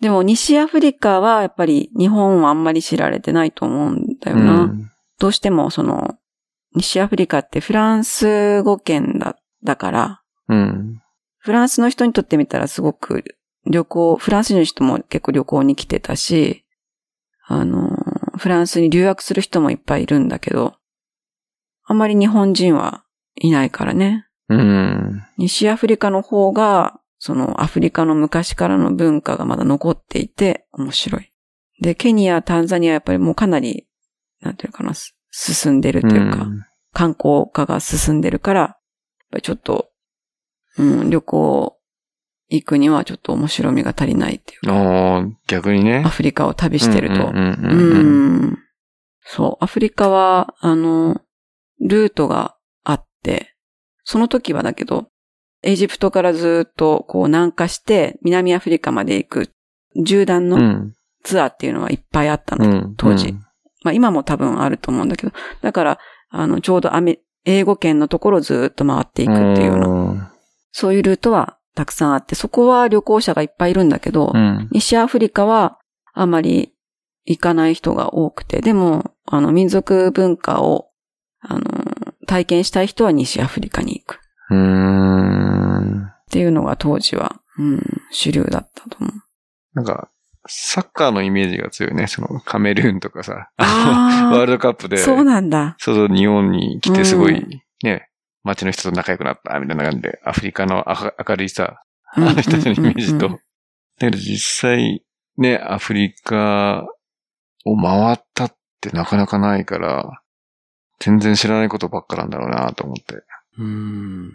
[0.00, 4.60] でも西アフリカはやっぱり日本はあんまり知られてないと思うんだような。
[4.64, 4.90] ん。
[5.18, 6.16] どうしてもその、
[6.74, 11.02] 西アフリカってフランス語圏だ、だから、うん。
[11.38, 13.24] フランスの人にとってみたらすごく
[13.66, 16.64] 旅行、フランス人の人も結構旅行に来てたし、
[17.46, 17.90] あの、
[18.38, 20.76] フランスに留学する人もいっぱいいるんだけど、
[21.84, 23.04] あんまり日本人は
[23.36, 24.26] いないからね。
[24.48, 25.22] うん。
[25.38, 31.30] 西アフリカの方が、そのアフリカの昔からの文化がまだ残っていて面白い。
[31.80, 33.86] で、ケニア、タンザニアはやっぱりもうかなり、
[34.40, 36.46] なんていうのかな、す進んでるというか、
[36.92, 38.78] 観光化が進んでるから、やっ
[39.30, 39.90] ぱりちょっと、
[40.78, 41.76] うん、旅行
[42.50, 46.08] 行くにはちょっと面白みが足りないっていうか、逆にねア。
[46.08, 47.14] フリカを旅してると。
[47.14, 48.58] うんうんうんううんん。
[49.22, 51.20] そう、アフリカは、あの、
[51.80, 52.56] ルートが
[54.04, 55.08] その時はだけど、
[55.62, 59.50] エジプトからずっとこう南下して南アフリカまで行く
[59.94, 60.94] 縦断のうん。
[61.22, 62.64] ツアーっていうのはいっぱいあったの。
[62.64, 62.94] うん。
[62.96, 63.34] 当時
[63.82, 65.98] まあ今も多分あると思うんだけど、だから、
[66.30, 70.34] あの、ちょうどアメ、英語圏のところをずっと回っていくっていうような、な。
[70.72, 74.68] そういうルートはたくさんあって、そこは旅行者がいっぱいいるんだけど、うん。
[74.72, 75.78] 西アフリカは
[76.12, 76.72] あまり
[77.24, 80.88] 行かない人が多くて、でも、あの、民族文化を、
[81.40, 81.79] あの、
[82.30, 84.20] 体験したい人は西アフリカに行く。
[84.50, 86.04] うーん。
[86.04, 89.12] っていうのが当時は、うん、主流だったと思う。
[89.74, 90.12] なんか、
[90.46, 92.06] サッカーのイメージが強いね。
[92.06, 93.50] その、カメルーンとかさ。
[93.58, 94.98] ワールドカップで。
[94.98, 95.74] そうなんだ。
[95.78, 97.48] そうそう、日本に来てすごい、うん
[97.82, 98.08] ね、
[98.44, 101.82] 街の人と仲良くなった、みたいな感じで、アフリカのあ明るいさ、
[102.16, 103.28] うんあの人たちのイメージと。
[103.28, 103.38] だ
[103.98, 105.04] けど実際、
[105.36, 106.84] ね、アフリカ
[107.64, 110.19] を回ったってなかなかないから、
[111.00, 113.22] 全然知らないことばっかなんだろうなと思って。
[113.58, 114.32] うん。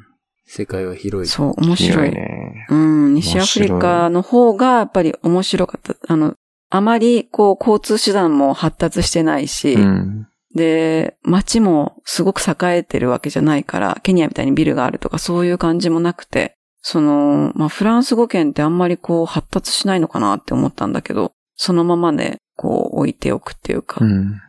[0.47, 1.31] 世界は広い。
[1.31, 2.11] そう、面白い。
[2.11, 2.67] ね。
[2.69, 5.95] うん、西アフリカの方がやっぱり面白かった。
[6.07, 6.35] あの、
[6.69, 10.27] あまりこう交通手段も発達してないし、うん。
[10.55, 24.03] で、街もすごく栄えてるわけじゃないから、ケニアみたいにビルがあるとかそういう感じもなくて、その、まあ、フランス語圏ってあんまりこう発達しないのかなって思ったんだけど、そのままでこう置いておくっていうか。
[24.03, 24.39] うん。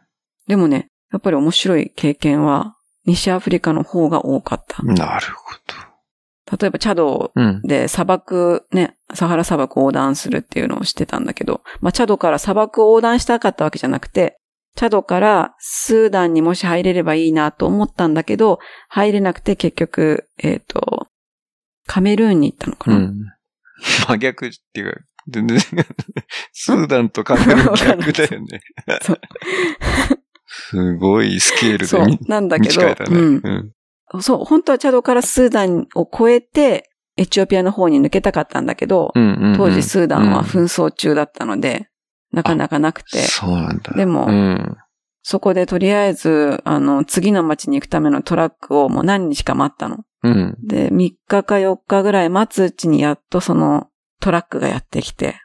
[0.46, 4.82] でもね、やっぱり面白い経験は西アフリカの方が多かった。
[4.82, 5.56] なるほ
[6.58, 7.32] 例えばチャド。
[7.64, 14.38] で砂漠ね、サハラ砂漠を横断するっていうのをしてたんだけど、まあ、チャドから砂漠を横断したかったわけじゃなくて、
[14.76, 21.08] チャドからスーダンにもし入れればいいなと思ったんだけど、入れなくて結局、えっ、と、
[21.86, 23.14] カメルーンに行ったのかな、うん。
[24.06, 25.58] 真逆っていうか、全然、
[26.52, 28.60] スーダンとカメルーン逆だよね
[29.02, 29.20] そう。
[30.70, 32.96] すごいスケールそうなんだけど、ね。
[33.08, 33.40] うん
[34.12, 34.22] うん。
[34.22, 41.88] そう、本当はチャドからスーダンを越えて、エチオピアの方に抜けたかったんだけど、うんうんうん当時スーダンは紛争中だったので、
[42.32, 43.92] なかなかなくて、そうなんだ。
[43.94, 44.76] でもうん。
[45.22, 50.04] そこでとりあえず、あの、次の町に行くためのトラックをもう何日か待ったの。
[50.22, 50.56] うん。
[50.62, 53.88] で、3日か4日ぐらい待つうちにやっとその
[54.20, 55.40] トラックがやってきて、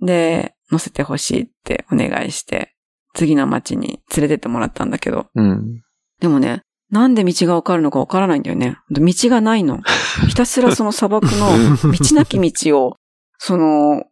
[0.00, 2.76] で、乗せてほしいってお願いして、
[3.18, 5.82] 次の町に連れてってもらったんだけど、うん。
[6.20, 8.76] でもね、なんで道がわかるのかわからないんだよね。
[8.90, 9.80] 道がないの。
[10.28, 12.96] ひたすらその砂漠の 道なき道を、
[13.38, 14.04] その、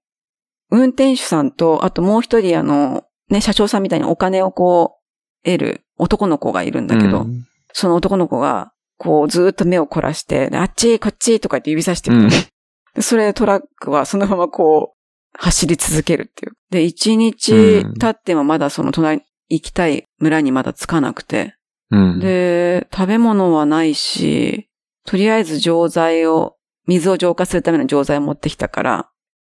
[0.73, 4.97] 運転手さんと、あともう一人あの、ね、社長さんみたいにお金をこ
[5.45, 7.45] う、得る男の子がいるんだけど、うん
[7.79, 12.49] その男の子が、こう、ずーっと目を凝らして、であっち、こっちとか言って指さしてくるのね。
[12.95, 14.96] でそれでトラックはそのままこう、
[15.39, 16.53] 走り続けるっていう。
[16.71, 21.55] で、一日経ってもまだその隣、行きたい村にまだ着かなくて。
[21.91, 22.21] うん。
[22.21, 24.69] で、食べ物はないし、
[25.07, 26.57] とりあえず錠剤を、
[26.87, 29.11] 水を浄化するための錠剤を持ってきたから、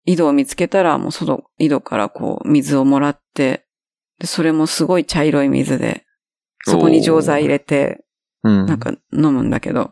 [0.05, 3.65] 井戸を見つけたらもう外、井戸からこう水をもらって、
[4.19, 6.05] で、それもすごい茶色い水で、
[6.65, 8.03] そこに錠剤入れて、
[8.43, 8.65] うん。
[8.65, 9.91] なんか飲むんだけど。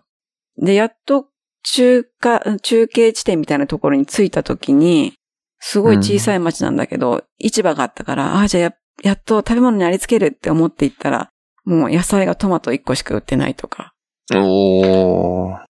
[0.57, 1.27] で、やっと
[1.63, 5.13] 中華、中継地点みたいなところに着いた時に、
[5.60, 11.30] すごい小さい町なんだけど、市場があったから、ああ、じゃあや、やっと食べ物にありつけるって思って行ったら、
[11.66, 13.93] もう野菜がトマト1個しか売ってないとか。
[14.34, 15.66] おー。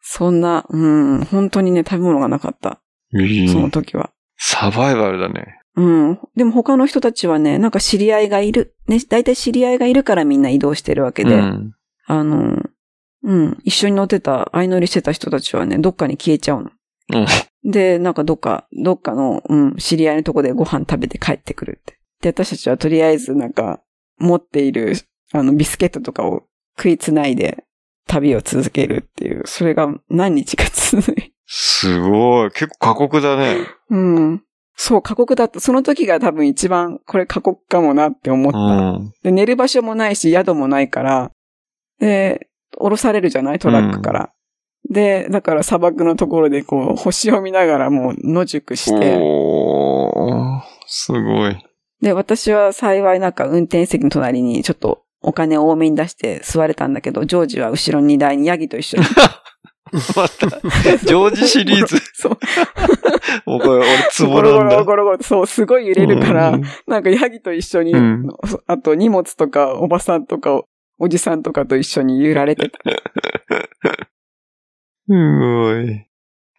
[0.00, 0.86] そんな、う
[1.18, 2.80] ん、本当にね、食べ物がなかった。
[3.12, 4.10] いいその時は。
[4.36, 5.60] サバイバルだね。
[5.76, 6.18] うん。
[6.36, 8.74] でも他の人たちはね、なんか知り合いがいる。
[8.86, 11.34] ね、大体知り合いがいるからみんな移動してるわけで。
[11.34, 11.72] うん。
[12.06, 12.62] あの、
[13.22, 16.70] うん、一緒に乗ってた、相乗りしてた人たちはね、どっかに消えちゃうの。
[17.64, 21.98] で、なんかどっか、どっかの、うん、知り合いのとこでご飯食べて帰ってくるって。
[22.20, 23.80] で、私たちはとりあえずなんか、
[24.18, 24.94] 持っている、
[25.32, 26.44] あの、ビスケットとかを
[26.76, 27.64] 食いつないで、
[28.06, 32.50] 旅を続けるっていう、それが何日か続いすごい。
[32.50, 33.56] 結構過酷だね。
[33.90, 34.42] うん。
[34.74, 35.60] そう、過酷だった。
[35.60, 38.92] その時が多分一番、これ過酷かもなって思っうた。
[38.92, 39.12] ん。
[39.22, 41.30] で、寝る場所もないし、宿もないから、
[41.98, 43.58] で、降ろされるじゃない？
[43.58, 44.32] トラックから。
[44.90, 50.78] で、だから砂漠のところでこう、星を見ながらもう野宿して、おー。
[50.86, 51.64] すごい。
[52.00, 59.04] で、私は幸いなんか運転席の隣にちょっとお金を多めに出して座れたんだけど、ジョージは後ろ荷台にヤギと一緒に。
[60.14, 60.48] また、
[60.98, 61.96] ジョージシリーズ。
[62.14, 62.38] そう。
[63.46, 64.76] もうこれ、俺、ツボゴロゴなんだ。
[64.76, 68.28] ロゴロゴロ、そう、すごい揺れるから、うんなんかヤギと一緒に、うん
[68.66, 70.62] あと荷物とかおばさんとか
[70.98, 72.78] おじさんとかと一緒に揺られてた。
[75.08, 76.06] すごい。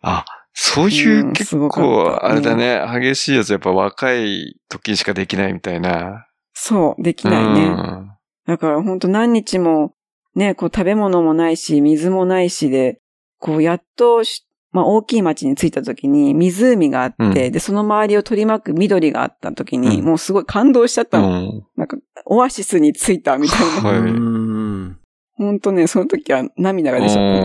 [0.02, 6.28] あ、そういううん結構、あれだね、激しいやつやっぱ若い時にしかできないみたいな。
[6.54, 7.66] そう、できないね。
[7.66, 8.12] うん
[8.48, 9.94] だから本当何日も、
[10.34, 13.00] ね、こう食べ物もないし、水もないしで、
[13.38, 21.28] こうやっとし、まあ大きい町に着いた時に湖があって、うんで、その周りを取り巻く緑があった時に、うんもうすごい感動しちゃったの。
[21.28, 21.68] うん。
[21.78, 23.90] なんか、オアシスに着いたみたいな。
[23.90, 25.00] はいうん。
[25.36, 27.42] 本当ね、その時は涙が出ちゃったね。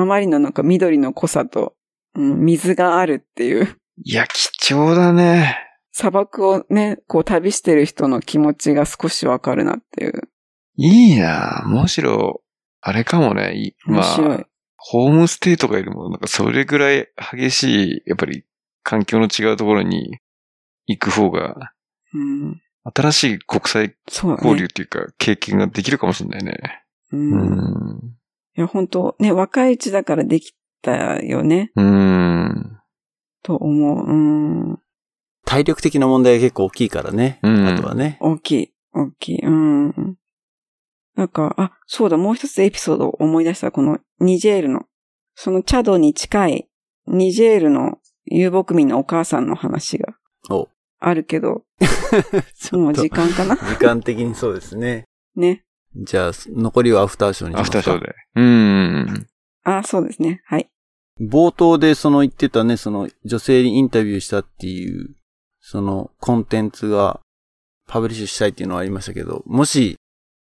[0.00, 1.74] あまりのなんか緑の濃さと、
[2.14, 3.76] うん、水があるっていう。
[4.04, 5.58] いや、貴重だね。
[5.90, 10.28] 砂漠をね、こう旅してる人の気持ちが少しわかるなっていう。
[10.76, 12.42] いいなむしろ、
[12.80, 13.56] あれかもね。
[13.56, 14.02] いま。
[14.02, 14.46] あ、
[14.76, 18.44] ホームステイとかよりも、なんかそれぐらい激しい、やっぱり
[18.84, 20.20] 環境の違うところに
[20.86, 21.72] 行く方が、
[22.14, 22.62] うん、
[22.94, 23.96] 新しい国際。
[24.06, 26.84] 交流っていうか、経験ができるかもしれないね。
[27.10, 27.36] うんう
[27.96, 28.17] ん。
[28.58, 30.52] いや、本当ね、若いうちだからでき
[30.82, 32.80] たよね、うん。
[33.44, 34.04] と思う。
[34.04, 34.12] う
[34.72, 34.78] ん。
[35.44, 37.38] 体力的な問題が結構大きいからね。
[37.44, 38.18] うんあとはね。
[38.20, 39.38] 大きい、大きい。
[39.44, 40.16] うん。
[41.14, 43.70] なんか、あ、そうだ、もう一つエピソードを思い出した。
[43.70, 44.86] このニジェールの、
[45.36, 46.68] そのチャドに近い
[47.06, 50.14] ニジェールの遊牧民のお母さんの話が
[50.50, 50.68] お
[50.98, 51.62] あるけど、
[52.72, 55.04] もう時間かな時間的にそうですね。
[55.36, 55.64] ね。
[55.96, 57.78] じゃあ、残りはアフターショーにしますか？
[57.78, 58.14] アフターショーで。
[58.36, 59.26] うん。
[59.64, 60.42] あ、そうですね。
[60.46, 60.68] はい。
[61.20, 65.16] 冒頭でその言ってたね、その女性にインタビューしたっていう、
[65.60, 67.20] そのコンテンツが
[67.88, 69.96] パブリッシュしたいっていうのはありましたけど、もし、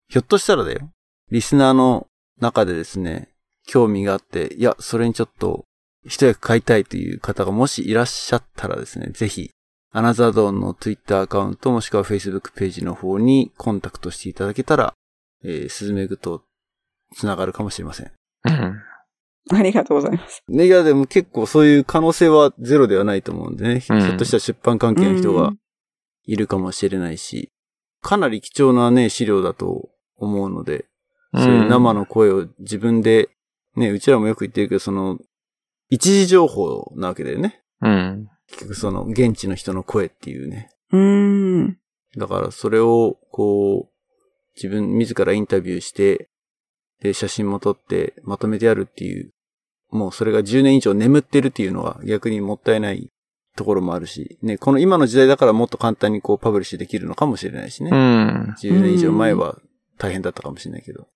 [0.10, 0.90] ひょっとしたらだよ、
[1.32, 2.08] リスナーの
[2.40, 3.30] 中でですね、
[3.66, 5.66] 興味があって、いや、それにちょっと
[6.06, 9.52] 一役買いたいという方がもしいらっしゃったらですね、ぜひ、
[9.94, 14.94] アナザードーンの Twitter アカウントもしくは Facebook ページの方にコンタクトしていただけたら、
[15.44, 16.44] えー、スズメグと
[17.16, 18.12] 繋がるかもしれません。
[18.46, 18.82] うん。
[19.58, 20.44] ありがとうございます。
[20.48, 23.80] ね、いや、でも結構そういう可能性はゼロではないと思うんでね。
[23.80, 25.54] ひうんょっとしたら出版関係の人が
[26.26, 27.52] いるかもしれないし、
[28.02, 30.86] かなり貴重なね、資料だと思うので、
[31.34, 33.30] そういう生の声を自分で
[33.76, 35.18] ね、うちらもよく言ってるけど、その、
[35.90, 37.62] 一時情報なわけだよね。
[37.82, 38.30] うん。
[38.48, 40.70] 結局その、現地の人の声っていうね。
[40.92, 41.78] うーん。
[42.18, 43.91] だからそれを、こう、
[44.56, 46.30] 自分自らインタビューして、
[47.02, 49.32] で、写真も撮ってまとめてやるっていう、
[49.90, 53.10] もうそれが10年以上眠ってるっていうのは逆にもったいない
[53.57, 57.90] ところもあるし、ね、この今の時代だからもっと簡単にこうパブリッシュできるのかもしれないしね。
[57.91, 58.56] うん。
[58.61, 59.57] 10年以上前は
[59.98, 61.07] 大変だったかもしれないけど。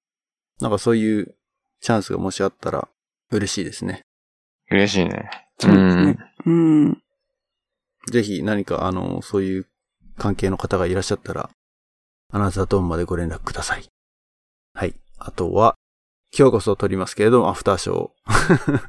[0.59, 1.35] なんかそういう
[1.81, 2.87] チャンスがもしあったら
[3.31, 4.01] 嬉しいですね。
[4.69, 5.29] 嬉しいね。
[5.59, 6.17] そうですね。
[6.45, 7.01] うん。
[8.11, 9.67] ぜひ何かあの、そういう
[10.17, 11.49] 関係の方がいらっしゃったら、
[12.31, 13.85] アナザードーンまでご連絡ください。
[14.73, 14.93] はい。
[15.17, 15.75] あとは、
[16.37, 18.79] 今日こそ撮りますけれども、アフターショー。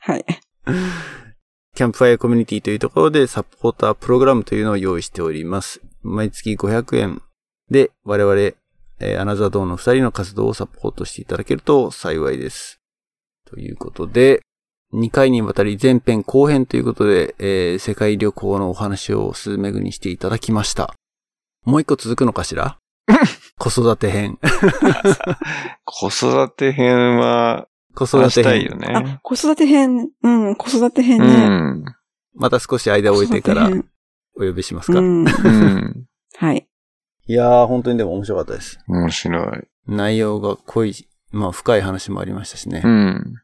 [0.00, 0.24] はい。
[1.74, 5.80] キャンプファイアコミュニティというところでサポータープログラムというのを用意しております。
[6.02, 7.22] 毎月500円
[7.70, 12.78] で我々、えーアナザードーンの2人の活動をサポートしていただけると幸いです。
[13.46, 14.42] ということで、
[14.92, 20.94] 2回にわたり前編後編ということで、えー世界旅行のお話をスズメグにしていただきました。
[21.64, 22.76] もう一個続くのかしら？
[23.58, 24.38] 子育て編。
[25.84, 28.44] 子育て編は、子話育て編。
[28.44, 31.46] したいよあね。、子育て編、うん、子育て編うね。
[31.46, 31.84] ん。
[32.34, 33.68] また少し間を置いてから
[34.36, 34.98] お呼びしますか？
[35.00, 35.26] 編うん。
[35.26, 36.06] うん。
[36.36, 36.68] はい。
[37.26, 38.78] いやー、本当にでも面白かったです。
[38.88, 39.68] 面白い。
[39.86, 40.94] 内容が濃い、
[41.30, 42.82] まあ深い話もありましたしね。
[42.84, 43.34] うん。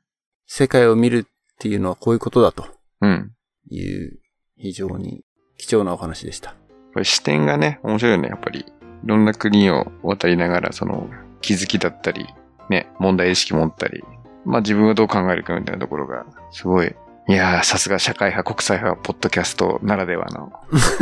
[0.47, 2.65] 世界を見るっていうのはこういうことだと
[3.03, 3.33] うん。
[3.71, 4.19] いう
[4.57, 5.25] 非常に
[5.59, 6.55] 貴重なお話でした。
[6.93, 8.65] これ視点がね、面白いよね、やっぱり。
[9.05, 11.09] いろんな国を渡りながら、その、
[11.41, 12.27] 気づきだったり、
[12.69, 14.03] ね、問題意識持ったり、
[14.45, 16.95] まあ自分がどう考えるかみたいなところが、すごい、
[17.29, 20.53] いやー、さすが社会派、国際派、ポッドキャストならではの、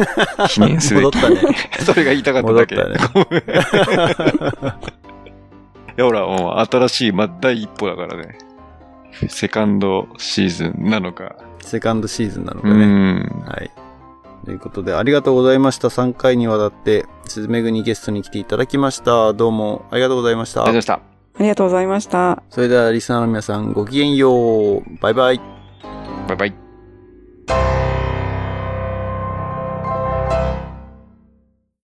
[0.49, 1.05] 記念すべき。
[1.05, 1.37] 戻ったね。
[1.85, 2.75] それが言いたかっただけ。
[2.75, 3.43] 戻ったごめん
[5.99, 8.39] いや、ほら、もう新しい、まあ、第一歩だからね。
[9.29, 11.37] セカンドシーズンなのか。
[11.61, 12.87] セカンドシーズンなのかうね。
[12.87, 13.45] ん。
[13.47, 13.71] はい。
[14.47, 15.89] ということで、ありがとうございました。
[15.89, 19.33] 3回にわたって、スズメグにゲストに来ていただきました。
[19.33, 21.17] どうもありがとうございましたありがとうございました。
[21.39, 22.43] ありがとうございました。
[22.49, 24.83] それではリスナーの皆さんごきげんよう。
[25.01, 25.41] バイバイ。
[26.29, 27.86] バイバイ。